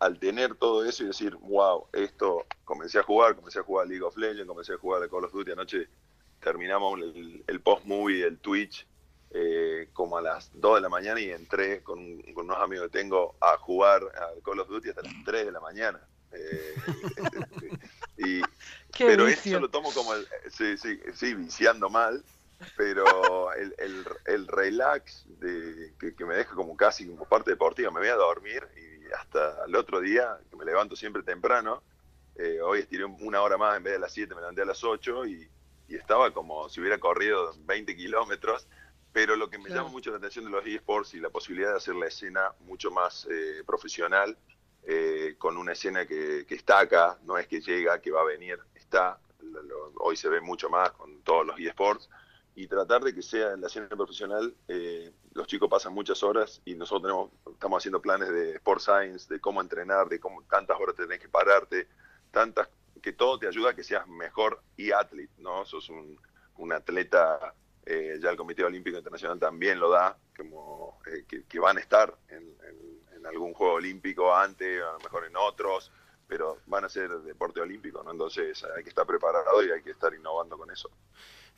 al 0.00 0.18
tener 0.18 0.56
todo 0.56 0.84
eso 0.84 1.04
y 1.04 1.06
decir, 1.06 1.36
wow, 1.36 1.86
esto, 1.92 2.44
comencé 2.64 2.98
a 2.98 3.02
jugar, 3.02 3.36
comencé 3.36 3.60
a 3.60 3.62
jugar 3.62 3.86
League 3.86 4.02
of 4.02 4.16
Legends, 4.16 4.48
comencé 4.48 4.72
a 4.72 4.78
jugar 4.78 5.02
a 5.02 5.08
Call 5.08 5.24
of 5.24 5.32
Duty 5.32 5.52
anoche, 5.52 5.88
terminamos 6.40 7.00
el, 7.00 7.60
post-movie 7.60 8.24
del 8.24 8.38
Twitch 8.38 8.86
eh, 9.30 9.88
como 9.92 10.18
a 10.18 10.22
las 10.22 10.50
2 10.54 10.76
de 10.76 10.80
la 10.80 10.88
mañana 10.88 11.20
y 11.20 11.30
entré 11.30 11.82
con, 11.82 12.22
unos 12.34 12.56
amigos 12.58 12.86
que 12.86 12.98
tengo 12.98 13.36
a 13.40 13.56
jugar 13.58 14.02
a 14.02 14.40
Call 14.44 14.60
of 14.60 14.68
Duty 14.68 14.90
hasta 14.90 15.02
las 15.02 15.14
3 15.24 15.46
de 15.46 15.52
la 15.52 15.60
mañana. 15.60 16.00
Eh, 16.32 16.74
y, 18.18 18.40
pero 18.98 19.26
eso 19.26 19.60
lo 19.60 19.68
tomo 19.68 19.92
como, 19.92 20.14
el, 20.14 20.26
sí, 20.50 20.76
sí, 20.76 21.00
sí, 21.14 21.34
viciando 21.34 21.90
mal, 21.90 22.24
pero 22.76 23.52
el, 23.52 23.74
el, 24.24 24.46
relax 24.46 25.24
de, 25.40 25.92
que, 25.98 26.24
me 26.24 26.36
deja 26.36 26.54
como 26.54 26.76
casi 26.76 27.06
como 27.06 27.26
parte 27.26 27.50
deportiva, 27.50 27.90
me 27.90 28.00
voy 28.00 28.08
a 28.08 28.14
dormir 28.14 28.66
y 28.76 29.12
hasta 29.12 29.64
el 29.66 29.76
otro 29.76 30.00
día, 30.00 30.38
que 30.50 30.56
me 30.56 30.64
levanto 30.64 30.96
siempre 30.96 31.22
temprano, 31.22 31.82
eh, 32.36 32.60
hoy 32.60 32.80
estiré 32.80 33.04
una 33.04 33.40
hora 33.42 33.56
más 33.56 33.76
en 33.76 33.82
vez 33.82 33.94
de 33.94 33.98
las 33.98 34.12
7, 34.12 34.34
me 34.34 34.40
levanté 34.40 34.62
a 34.62 34.66
las 34.66 34.82
8 34.84 35.26
y 35.26 35.48
y 35.88 35.96
estaba 35.96 36.32
como 36.32 36.68
si 36.68 36.80
hubiera 36.80 36.98
corrido 36.98 37.54
20 37.64 37.96
kilómetros, 37.96 38.66
pero 39.12 39.36
lo 39.36 39.48
que 39.48 39.58
me 39.58 39.70
llama 39.70 39.88
mucho 39.88 40.10
la 40.10 40.18
atención 40.18 40.44
de 40.44 40.50
los 40.50 40.66
eSports 40.66 41.14
y 41.14 41.20
la 41.20 41.30
posibilidad 41.30 41.70
de 41.70 41.76
hacer 41.76 41.94
la 41.94 42.06
escena 42.06 42.52
mucho 42.60 42.90
más 42.90 43.26
eh, 43.30 43.62
profesional, 43.66 44.36
eh, 44.82 45.36
con 45.38 45.56
una 45.56 45.72
escena 45.72 46.06
que, 46.06 46.44
está 46.48 46.80
acá, 46.80 47.18
no 47.24 47.38
es 47.38 47.46
que 47.46 47.60
llega, 47.60 48.00
que 48.00 48.10
va 48.10 48.20
a 48.20 48.24
venir, 48.24 48.58
está, 48.74 49.18
hoy 50.00 50.16
se 50.16 50.28
ve 50.28 50.40
mucho 50.40 50.68
más 50.68 50.92
con 50.92 51.22
todos 51.22 51.46
los 51.46 51.58
eSports, 51.58 52.08
y 52.54 52.66
tratar 52.68 53.04
de 53.04 53.14
que 53.14 53.22
sea 53.22 53.52
en 53.52 53.60
la 53.60 53.68
ciencia 53.68 53.96
profesional, 53.96 54.54
eh, 54.68 55.12
los 55.34 55.46
chicos 55.46 55.68
pasan 55.68 55.92
muchas 55.92 56.22
horas 56.22 56.62
y 56.64 56.74
nosotros 56.74 57.02
tenemos, 57.02 57.30
estamos 57.52 57.78
haciendo 57.78 58.00
planes 58.00 58.30
de 58.30 58.52
sport 58.56 58.80
science, 58.80 59.32
de 59.32 59.40
cómo 59.40 59.60
entrenar, 59.60 60.08
de 60.08 60.18
cómo 60.18 60.42
tantas 60.44 60.80
horas 60.80 60.96
tenés 60.96 61.20
que 61.20 61.28
pararte, 61.28 61.86
tantas, 62.30 62.68
que 63.06 63.12
todo 63.12 63.38
te 63.38 63.46
ayuda 63.46 63.70
a 63.70 63.74
que 63.76 63.84
seas 63.84 64.04
mejor 64.08 64.60
y 64.76 64.90
athlete, 64.90 65.32
¿no? 65.38 65.64
Sos 65.64 65.90
un, 65.90 66.20
un 66.56 66.72
atleta, 66.72 67.54
eh, 67.84 68.18
ya 68.20 68.30
el 68.30 68.36
Comité 68.36 68.64
Olímpico 68.64 68.98
Internacional 68.98 69.38
también 69.38 69.78
lo 69.78 69.90
da, 69.90 70.18
como 70.36 70.98
eh, 71.06 71.24
que, 71.48 71.60
van 71.60 71.76
a 71.76 71.80
estar 71.80 72.12
en, 72.26 72.42
en, 73.14 73.24
algún 73.24 73.54
juego 73.54 73.74
olímpico 73.74 74.34
antes, 74.34 74.82
a 74.82 74.94
lo 74.94 74.98
mejor 74.98 75.24
en 75.24 75.36
otros, 75.36 75.92
pero 76.26 76.58
van 76.66 76.84
a 76.84 76.88
ser 76.88 77.10
deporte 77.20 77.60
olímpico, 77.60 78.02
¿no? 78.02 78.10
Entonces 78.10 78.64
hay 78.76 78.82
que 78.82 78.88
estar 78.88 79.06
preparado 79.06 79.64
y 79.64 79.70
hay 79.70 79.82
que 79.82 79.92
estar 79.92 80.12
innovando 80.12 80.58
con 80.58 80.68
eso. 80.72 80.90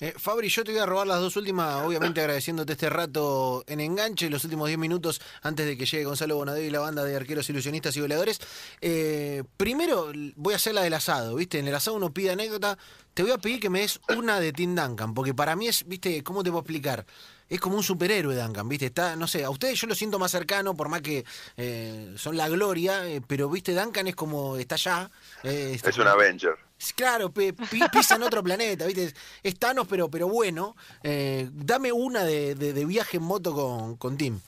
Eh, 0.00 0.14
Fabri, 0.16 0.48
yo 0.48 0.62
te 0.62 0.70
voy 0.70 0.80
a 0.80 0.86
robar 0.86 1.08
las 1.08 1.18
dos 1.18 1.34
últimas, 1.36 1.84
obviamente 1.84 2.20
agradeciéndote 2.20 2.74
este 2.74 2.88
rato 2.88 3.64
en 3.66 3.80
enganche, 3.80 4.30
los 4.30 4.44
últimos 4.44 4.68
10 4.68 4.78
minutos 4.78 5.20
antes 5.42 5.66
de 5.66 5.76
que 5.76 5.86
llegue 5.86 6.04
Gonzalo 6.04 6.36
Bonadeo 6.36 6.64
y 6.64 6.70
la 6.70 6.78
banda 6.78 7.02
de 7.02 7.16
arqueros 7.16 7.50
ilusionistas 7.50 7.96
y 7.96 8.00
goleadores. 8.00 8.38
Eh, 8.80 9.42
primero 9.56 10.12
voy 10.36 10.52
a 10.52 10.56
hacer 10.56 10.74
la 10.74 10.82
del 10.82 10.94
asado, 10.94 11.34
¿viste? 11.34 11.58
En 11.58 11.66
el 11.66 11.74
asado 11.74 11.96
uno 11.96 12.14
pide 12.14 12.30
anécdota. 12.30 12.78
Te 13.12 13.24
voy 13.24 13.32
a 13.32 13.38
pedir 13.38 13.58
que 13.58 13.70
me 13.70 13.80
des 13.80 13.98
una 14.16 14.38
de 14.38 14.52
Tim 14.52 14.76
Duncan, 14.76 15.14
porque 15.14 15.34
para 15.34 15.56
mí 15.56 15.66
es, 15.66 15.84
¿viste? 15.84 16.22
¿Cómo 16.22 16.44
te 16.44 16.50
puedo 16.50 16.60
explicar? 16.60 17.04
es 17.48 17.60
como 17.60 17.78
un 17.78 17.82
superhéroe 17.82 18.36
Duncan, 18.36 18.68
¿viste? 18.68 18.86
Está, 18.86 19.16
no 19.16 19.26
sé, 19.26 19.42
a 19.42 19.48
ustedes 19.48 19.80
yo 19.80 19.86
lo 19.86 19.94
siento 19.94 20.18
más 20.18 20.30
cercano, 20.30 20.74
por 20.74 20.90
más 20.90 21.00
que 21.00 21.24
eh, 21.56 22.12
son 22.14 22.36
la 22.36 22.46
gloria, 22.46 23.04
pero, 23.26 23.48
¿viste? 23.48 23.74
Duncan 23.74 24.06
es 24.06 24.14
como, 24.14 24.58
está 24.58 24.74
allá. 24.74 25.10
es 25.42 25.96
un 25.96 26.06
Avenger. 26.06 26.67
Claro, 26.94 27.30
pisa 27.30 28.14
en 28.14 28.22
otro 28.22 28.42
planeta, 28.42 28.86
¿viste? 28.86 29.12
Es 29.42 29.58
Thanos, 29.58 29.86
pero, 29.88 30.08
pero 30.08 30.28
bueno. 30.28 30.76
Eh, 31.02 31.48
dame 31.52 31.90
una 31.90 32.22
de, 32.24 32.54
viaje 32.86 33.16
en 33.16 33.24
moto 33.24 33.52
con, 33.52 33.96
con 33.96 34.16
Tim. 34.16 34.40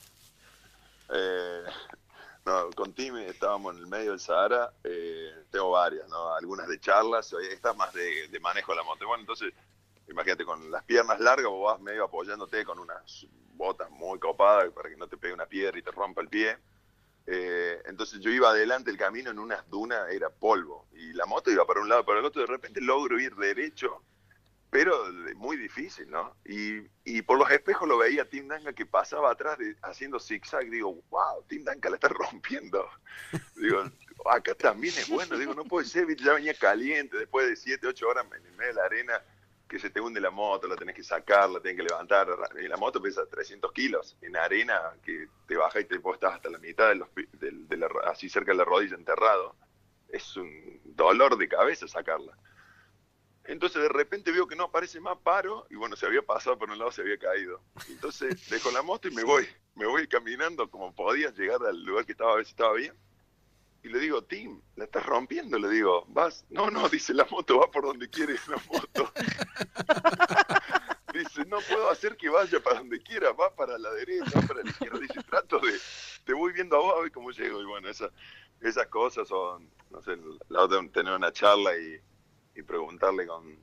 Eh, 1.09 1.63
no, 2.45 2.69
con 2.71 2.93
Tim 2.93 3.17
estábamos 3.17 3.75
en 3.75 3.81
el 3.81 3.87
medio 3.87 4.11
del 4.11 4.19
Sahara. 4.19 4.71
Eh, 4.83 5.43
tengo 5.51 5.71
varias, 5.71 6.07
¿no? 6.07 6.33
Algunas 6.33 6.67
de 6.69 6.79
charlas, 6.79 7.33
estas 7.51 7.75
más 7.75 7.93
de, 7.93 8.29
de, 8.29 8.39
manejo 8.39 8.71
de 8.71 8.77
la 8.77 8.83
moto. 8.83 9.05
Bueno, 9.07 9.21
entonces, 9.21 9.53
imagínate, 10.07 10.45
con 10.45 10.71
las 10.71 10.83
piernas 10.83 11.19
largas, 11.19 11.47
vos 11.47 11.73
vas 11.73 11.81
medio 11.81 12.05
apoyándote 12.05 12.63
con 12.63 12.79
unas 12.79 13.27
botas 13.55 13.89
muy 13.91 14.17
copadas 14.19 14.71
para 14.71 14.89
que 14.89 14.95
no 14.95 15.07
te 15.07 15.17
pegue 15.17 15.33
una 15.33 15.45
piedra 15.45 15.77
y 15.77 15.81
te 15.81 15.91
rompa 15.91 16.21
el 16.21 16.29
pie. 16.29 16.57
Eh, 17.27 17.81
entonces 17.85 18.19
yo 18.19 18.31
iba 18.31 18.49
adelante 18.49 18.89
el 18.91 18.97
camino 18.97 19.31
en 19.31 19.39
unas 19.39 19.67
dunas, 19.69 20.09
era 20.11 20.29
polvo, 20.29 20.87
y 20.93 21.13
la 21.13 21.25
moto 21.25 21.51
iba 21.51 21.65
para 21.65 21.81
un 21.81 21.89
lado, 21.89 22.05
para 22.05 22.19
el 22.19 22.25
otro, 22.25 22.41
de 22.41 22.47
repente 22.47 22.81
logro 22.81 23.19
ir 23.19 23.35
derecho, 23.35 24.03
pero 24.69 25.05
muy 25.35 25.57
difícil, 25.57 26.09
¿no? 26.09 26.35
Y, 26.45 26.87
y 27.03 27.21
por 27.21 27.37
los 27.37 27.51
espejos 27.51 27.87
lo 27.87 27.97
veía 27.97 28.29
Tim 28.29 28.47
Danga 28.47 28.73
que 28.73 28.85
pasaba 28.85 29.31
atrás 29.31 29.57
de, 29.57 29.75
haciendo 29.81 30.19
zigzag, 30.19 30.69
digo, 30.69 31.03
wow, 31.09 31.43
Tim 31.47 31.63
Danga 31.63 31.89
la 31.89 31.95
está 31.95 32.07
rompiendo. 32.09 32.89
digo, 33.55 33.83
acá 34.25 34.55
también 34.55 34.93
es 34.97 35.09
bueno, 35.09 35.37
digo, 35.37 35.53
no 35.53 35.65
puede 35.65 35.87
ser, 35.87 36.07
ya 36.15 36.33
venía 36.33 36.53
caliente 36.53 37.17
después 37.17 37.47
de 37.47 37.55
7, 37.55 37.85
8 37.85 38.07
horas 38.07 38.25
en 38.25 38.55
medio 38.55 38.69
de 38.69 38.73
la 38.73 38.85
arena 38.85 39.21
que 39.71 39.79
se 39.79 39.89
te 39.89 40.01
hunde 40.01 40.19
la 40.19 40.31
moto, 40.31 40.67
la 40.67 40.75
tenés 40.75 40.93
que 40.93 41.03
sacar, 41.03 41.49
la 41.49 41.61
tenés 41.61 41.77
que 41.77 41.83
levantar. 41.83 42.27
Y 42.61 42.67
la 42.67 42.75
moto 42.75 43.01
pesa 43.01 43.25
300 43.25 43.71
kilos. 43.71 44.17
En 44.21 44.35
arena 44.35 44.91
que 45.01 45.29
te 45.47 45.55
baja 45.55 45.79
y 45.79 45.85
te 45.85 45.95
estás 45.95 46.33
hasta 46.33 46.49
la 46.49 46.57
mitad 46.57 46.89
de 46.89 46.95
los, 46.95 47.07
así 48.03 48.27
cerca 48.27 48.51
de 48.51 48.57
la 48.57 48.65
rodilla 48.65 48.97
enterrado. 48.97 49.55
Es 50.09 50.35
un 50.35 50.81
dolor 50.83 51.37
de 51.37 51.47
cabeza 51.47 51.87
sacarla. 51.87 52.37
Entonces 53.45 53.81
de 53.81 53.87
repente 53.87 54.33
veo 54.33 54.45
que 54.45 54.57
no 54.57 54.65
aparece 54.65 54.99
más 54.99 55.17
paro 55.19 55.65
y 55.69 55.75
bueno, 55.75 55.95
se 55.95 56.05
había 56.05 56.21
pasado 56.21 56.57
por 56.57 56.69
un 56.69 56.77
lado, 56.77 56.91
se 56.91 57.01
había 57.01 57.17
caído. 57.17 57.61
Entonces 57.87 58.49
dejo 58.49 58.71
la 58.71 58.81
moto 58.81 59.07
y 59.07 59.11
me 59.11 59.23
voy, 59.23 59.47
me 59.75 59.87
voy 59.87 60.05
caminando 60.05 60.69
como 60.69 60.93
podía 60.93 61.31
llegar 61.31 61.65
al 61.65 61.81
lugar 61.81 62.05
que 62.05 62.11
estaba 62.11 62.33
a 62.33 62.35
ver 62.35 62.45
si 62.45 62.51
estaba 62.51 62.73
bien 62.73 62.93
y 63.83 63.89
le 63.89 63.99
digo, 63.99 64.23
Tim, 64.23 64.61
la 64.75 64.85
estás 64.85 65.05
rompiendo. 65.05 65.57
Le 65.57 65.69
digo, 65.69 66.05
vas. 66.09 66.45
No, 66.49 66.69
no, 66.69 66.87
dice, 66.89 67.13
la 67.13 67.25
moto 67.25 67.59
va 67.59 67.71
por 67.71 67.83
donde 67.83 68.09
quiere 68.09 68.35
la 68.47 68.61
moto. 68.69 69.11
dice, 71.13 71.45
no 71.45 71.59
puedo 71.61 71.89
hacer 71.89 72.15
que 72.15 72.29
vaya 72.29 72.61
para 72.61 72.79
donde 72.79 73.01
quiera, 73.01 73.31
va 73.33 73.53
para 73.55 73.77
la 73.77 73.91
derecha, 73.93 74.39
va 74.39 74.47
para 74.47 74.63
la 74.63 74.69
izquierda. 74.69 74.99
Dice, 74.99 75.23
trato 75.23 75.59
de, 75.59 75.73
te 76.23 76.33
voy 76.33 76.53
viendo 76.53 76.75
a 76.75 76.79
vos 76.79 76.95
a 76.97 77.01
ver 77.01 77.11
cómo 77.11 77.31
llego. 77.31 77.61
Y 77.61 77.65
bueno, 77.65 77.89
esa, 77.89 78.09
esas 78.61 78.87
cosas 78.87 79.27
son, 79.27 79.69
no 79.89 80.01
sé, 80.01 80.17
la 80.49 80.61
otra 80.61 80.79
tener 80.91 81.13
una 81.13 81.31
charla 81.31 81.75
y, 81.77 81.99
y 82.55 82.61
preguntarle 82.61 83.25
con, 83.25 83.57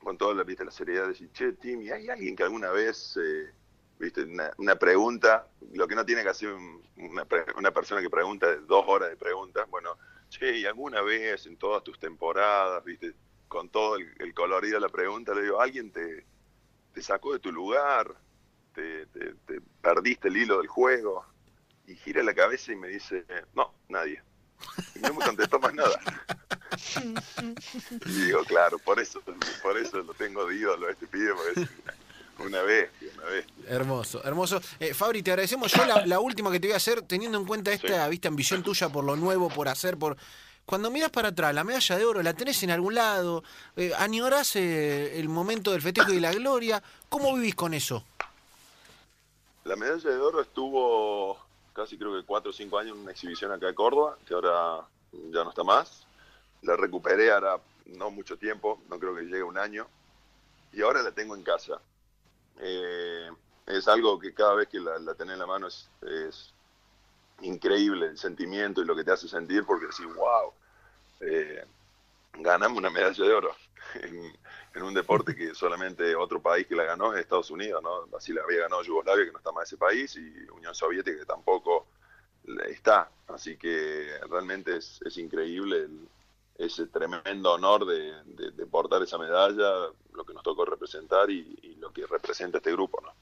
con 0.00 0.18
toda 0.18 0.34
la, 0.34 0.42
¿viste, 0.42 0.64
la 0.64 0.72
seriedad, 0.72 1.08
decir, 1.08 1.30
che, 1.32 1.52
Tim, 1.52 1.82
¿y 1.82 1.90
hay 1.90 2.08
alguien 2.08 2.34
que 2.34 2.42
alguna 2.42 2.70
vez... 2.70 3.16
Eh, 3.16 3.52
¿viste? 3.98 4.26
Una, 4.58 4.76
pregunta, 4.76 5.48
lo 5.72 5.86
que 5.86 5.94
no 5.94 6.04
tiene 6.04 6.22
que 6.22 6.28
hacer 6.28 6.52
una, 6.96 7.26
una, 7.56 7.70
persona 7.70 8.00
que 8.00 8.10
pregunta 8.10 8.54
dos 8.56 8.84
horas 8.86 9.10
de 9.10 9.16
preguntas, 9.16 9.68
bueno, 9.70 9.96
che, 10.28 10.58
y 10.58 10.66
alguna 10.66 11.02
vez 11.02 11.46
en 11.46 11.56
todas 11.56 11.82
tus 11.84 11.98
temporadas, 11.98 12.84
¿viste? 12.84 13.14
Con 13.48 13.68
todo 13.68 13.96
el, 13.96 14.34
colorido 14.34 14.74
de 14.74 14.80
la 14.80 14.88
pregunta, 14.88 15.34
le 15.34 15.42
digo, 15.42 15.60
¿alguien 15.60 15.92
te, 15.92 16.26
te 16.92 17.02
sacó 17.02 17.32
de 17.32 17.38
tu 17.38 17.52
lugar? 17.52 18.14
Te, 18.74 19.06
perdiste 19.80 20.28
el 20.28 20.36
hilo 20.36 20.58
del 20.58 20.66
juego? 20.66 21.24
Y 21.86 21.96
gira 21.96 22.22
la 22.22 22.34
cabeza 22.34 22.72
y 22.72 22.76
me 22.76 22.88
dice, 22.88 23.24
no, 23.54 23.74
nadie. 23.88 24.22
Y 24.94 25.00
no 25.00 25.14
me 25.14 25.24
contestó 25.24 25.58
más 25.60 25.74
nada. 25.74 26.00
y 28.06 28.10
digo, 28.24 28.42
claro, 28.44 28.78
por 28.78 28.98
eso, 28.98 29.22
por 29.62 29.76
eso 29.76 29.98
lo 29.98 30.14
tengo 30.14 30.46
de 30.46 30.56
ídolo 30.56 30.88
este 30.88 31.06
pibe, 31.06 31.34
porque 31.34 31.60
es 31.60 31.68
una 31.84 31.94
vez, 32.38 32.90
una 33.16 33.24
vez. 33.30 33.46
Hermoso, 33.66 34.22
hermoso. 34.24 34.60
Eh, 34.80 34.94
Fabri, 34.94 35.22
te 35.22 35.30
agradecemos. 35.30 35.72
Yo 35.72 35.84
la, 35.84 36.20
última 36.20 36.50
que 36.50 36.60
te 36.60 36.68
voy 36.68 36.74
a 36.74 36.76
hacer, 36.76 37.02
teniendo 37.02 37.38
en 37.38 37.46
cuenta 37.46 37.72
esta 37.72 38.08
vista 38.08 38.28
ambición 38.28 38.62
tuya 38.62 38.88
por 38.88 39.04
lo 39.04 39.16
nuevo, 39.16 39.48
por 39.48 39.68
hacer, 39.68 39.96
por. 39.96 40.16
Cuando 40.64 40.90
miras 40.90 41.10
para 41.10 41.28
atrás, 41.28 41.54
la 41.54 41.62
medalla 41.62 41.98
de 41.98 42.04
oro 42.06 42.22
la 42.22 42.32
tenés 42.32 42.62
en 42.62 42.70
algún 42.70 42.94
lado, 42.94 43.44
eh, 43.76 43.92
añorás 43.98 44.56
eh, 44.56 45.18
el 45.20 45.28
momento 45.28 45.72
del 45.72 45.82
festejo 45.82 46.12
y 46.12 46.20
la 46.20 46.32
gloria. 46.32 46.82
¿Cómo 47.08 47.34
vivís 47.34 47.54
con 47.54 47.74
eso? 47.74 48.04
La 49.64 49.76
medalla 49.76 50.10
de 50.10 50.16
oro 50.16 50.40
estuvo 50.40 51.38
casi 51.74 51.98
creo 51.98 52.14
que 52.14 52.24
cuatro 52.24 52.50
o 52.50 52.52
cinco 52.52 52.78
años 52.78 52.96
en 52.96 53.02
una 53.02 53.10
exhibición 53.10 53.52
acá 53.52 53.66
de 53.66 53.74
Córdoba, 53.74 54.16
que 54.26 54.32
ahora 54.32 54.86
ya 55.12 55.44
no 55.44 55.50
está 55.50 55.64
más. 55.64 56.06
La 56.62 56.76
recuperé 56.76 57.30
ahora 57.30 57.58
no 57.86 58.10
mucho 58.10 58.38
tiempo, 58.38 58.80
no 58.88 58.98
creo 58.98 59.14
que 59.14 59.22
llegue 59.22 59.42
un 59.42 59.58
año, 59.58 59.86
y 60.72 60.80
ahora 60.80 61.02
la 61.02 61.12
tengo 61.12 61.34
en 61.34 61.42
casa. 61.42 61.80
Eh, 62.60 63.30
es 63.66 63.88
algo 63.88 64.18
que 64.18 64.34
cada 64.34 64.54
vez 64.54 64.68
que 64.68 64.80
la, 64.80 64.98
la 64.98 65.14
tenés 65.14 65.34
en 65.34 65.38
la 65.40 65.46
mano 65.46 65.68
es, 65.68 66.50
increíble 67.40 68.06
el 68.06 68.18
sentimiento 68.18 68.80
y 68.80 68.84
lo 68.84 68.94
que 68.94 69.02
te 69.02 69.10
hace 69.10 69.28
sentir 69.28 69.64
porque 69.66 69.86
decís, 69.86 70.06
wow, 70.14 70.52
eh, 71.20 71.64
ganamos 72.34 72.78
una 72.78 72.90
medalla 72.90 73.24
de 73.24 73.32
oro 73.32 73.56
en, 74.74 74.82
un 74.82 74.94
deporte 74.94 75.34
que 75.34 75.54
solamente 75.54 76.14
otro 76.14 76.40
país 76.40 76.66
que 76.66 76.76
la 76.76 76.84
ganó 76.84 77.12
es 77.12 77.20
Estados 77.20 77.50
Unidos, 77.50 77.82
¿no? 77.82 78.16
Así 78.16 78.32
la 78.32 78.42
había 78.42 78.62
ganado 78.62 78.82
Yugoslavia, 78.82 79.24
que 79.24 79.32
no 79.32 79.38
está 79.38 79.52
más 79.52 79.68
ese 79.68 79.76
país, 79.76 80.16
y 80.16 80.50
Unión 80.50 80.74
Soviética, 80.74 81.18
que 81.18 81.26
tampoco 81.26 81.86
está. 82.68 83.08
Así 83.28 83.56
que 83.56 84.18
realmente 84.28 84.76
es, 84.76 85.00
es 85.04 85.16
increíble 85.16 85.78
el, 85.78 86.08
ese 86.58 86.86
tremendo 86.86 87.52
honor 87.52 87.84
de, 87.84 88.12
de, 88.52 88.66
portar 88.66 89.02
esa 89.02 89.18
medalla, 89.18 89.88
lo 90.12 90.24
que 90.24 90.34
nos 90.34 90.42
tocó 90.42 90.64
representar 90.64 91.30
y, 91.30 91.76
lo 91.78 91.92
que 91.92 92.06
representa 92.06 92.58
este 92.58 92.72
grupo, 92.72 93.00
¿no? 93.02 93.12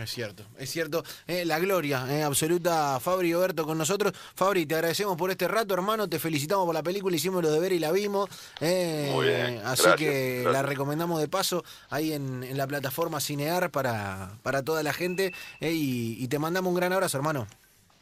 Es 0.00 0.10
cierto, 0.10 0.44
es 0.58 0.70
cierto. 0.70 1.04
Eh, 1.26 1.44
la 1.44 1.58
gloria 1.58 2.06
eh, 2.08 2.22
absoluta, 2.22 2.98
Fabri 3.00 3.34
Oberto 3.34 3.66
con 3.66 3.76
nosotros. 3.76 4.12
Fabri, 4.34 4.64
te 4.64 4.74
agradecemos 4.74 5.16
por 5.16 5.30
este 5.30 5.46
rato, 5.46 5.74
hermano. 5.74 6.08
Te 6.08 6.18
felicitamos 6.18 6.64
por 6.64 6.74
la 6.74 6.82
película, 6.82 7.14
hicimos 7.14 7.42
lo 7.42 7.50
de 7.50 7.60
ver 7.60 7.72
y 7.72 7.78
la 7.78 7.92
vimos. 7.92 8.30
Eh, 8.60 9.10
Muy 9.12 9.26
bien. 9.26 9.60
Así 9.64 9.88
que 9.96 10.44
la 10.50 10.62
recomendamos 10.62 11.20
de 11.20 11.28
paso 11.28 11.64
ahí 11.90 12.12
en, 12.12 12.56
la 12.56 12.66
plataforma 12.66 13.20
Cinear 13.20 13.70
para, 13.70 14.38
para 14.42 14.64
toda 14.64 14.82
la 14.82 14.92
gente. 14.92 15.34
y 15.60 16.26
te 16.28 16.38
mandamos 16.38 16.70
un 16.70 16.76
gran 16.76 16.92
abrazo, 16.92 17.16
hermano. 17.18 17.46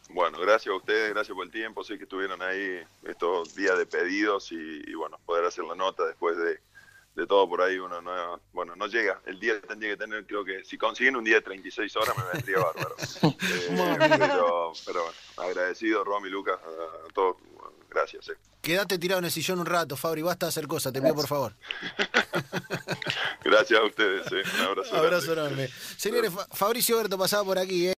Bueno, 0.08 0.38
gracias 0.40 0.72
a 0.72 0.76
ustedes, 0.76 1.10
gracias 1.10 1.34
por 1.34 1.44
el 1.44 1.52
tiempo. 1.52 1.84
Sé 1.84 1.98
que 1.98 2.04
estuvieron 2.04 2.40
ahí 2.40 2.80
estos 3.04 3.54
días 3.54 3.76
de 3.76 3.86
pedidos 3.86 4.50
y, 4.52 4.94
bueno, 4.94 5.18
poder 5.26 5.44
hacer 5.44 5.64
la 5.64 5.74
nota 5.74 6.06
después 6.06 6.36
de, 6.36 6.60
todo 7.26 7.48
por 7.48 7.60
ahí 7.60 7.78
uno 7.78 8.00
no, 8.00 8.40
bueno, 8.52 8.76
no 8.76 8.86
llega. 8.86 9.20
El 9.26 9.40
día 9.40 9.60
tendría 9.60 9.90
que 9.90 9.96
tener, 9.96 10.24
creo 10.24 10.44
que 10.44 10.64
si 10.64 10.78
consiguen 10.78 11.16
un 11.16 11.24
día 11.24 11.36
de 11.36 11.42
36 11.42 11.96
horas 11.96 12.16
me 12.16 12.24
vendría 12.32 12.58
bárbaro. 12.58 12.96
Eh, 13.50 14.06
pero, 14.08 14.72
pero 14.86 15.02
bueno, 15.02 15.18
agradecido, 15.36 16.04
Romy, 16.04 16.28
Lucas, 16.28 16.58
a, 16.58 17.12
todos. 17.12 17.36
gracias. 17.90 18.28
Eh. 18.28 18.36
Quédate 18.62 18.98
tirado 18.98 19.18
en 19.18 19.24
el 19.26 19.30
sillón 19.30 19.60
un 19.60 19.66
rato, 19.66 19.96
Fabri, 19.96 20.22
basta 20.22 20.46
hacer 20.46 20.66
cosas, 20.66 20.92
te 20.92 21.00
pido 21.00 21.14
por 21.14 21.26
favor. 21.26 21.54
gracias 23.44 23.80
a 23.80 23.84
ustedes, 23.84 24.26
eh. 24.32 24.42
un 24.58 24.60
abrazo. 24.66 24.96
abrazo 24.96 25.32
enorme. 25.32 25.68
Señores, 25.96 26.32
Fabricio 26.52 26.96
Berto 26.96 27.18
pasaba 27.18 27.44
por 27.44 27.58
aquí. 27.58 27.92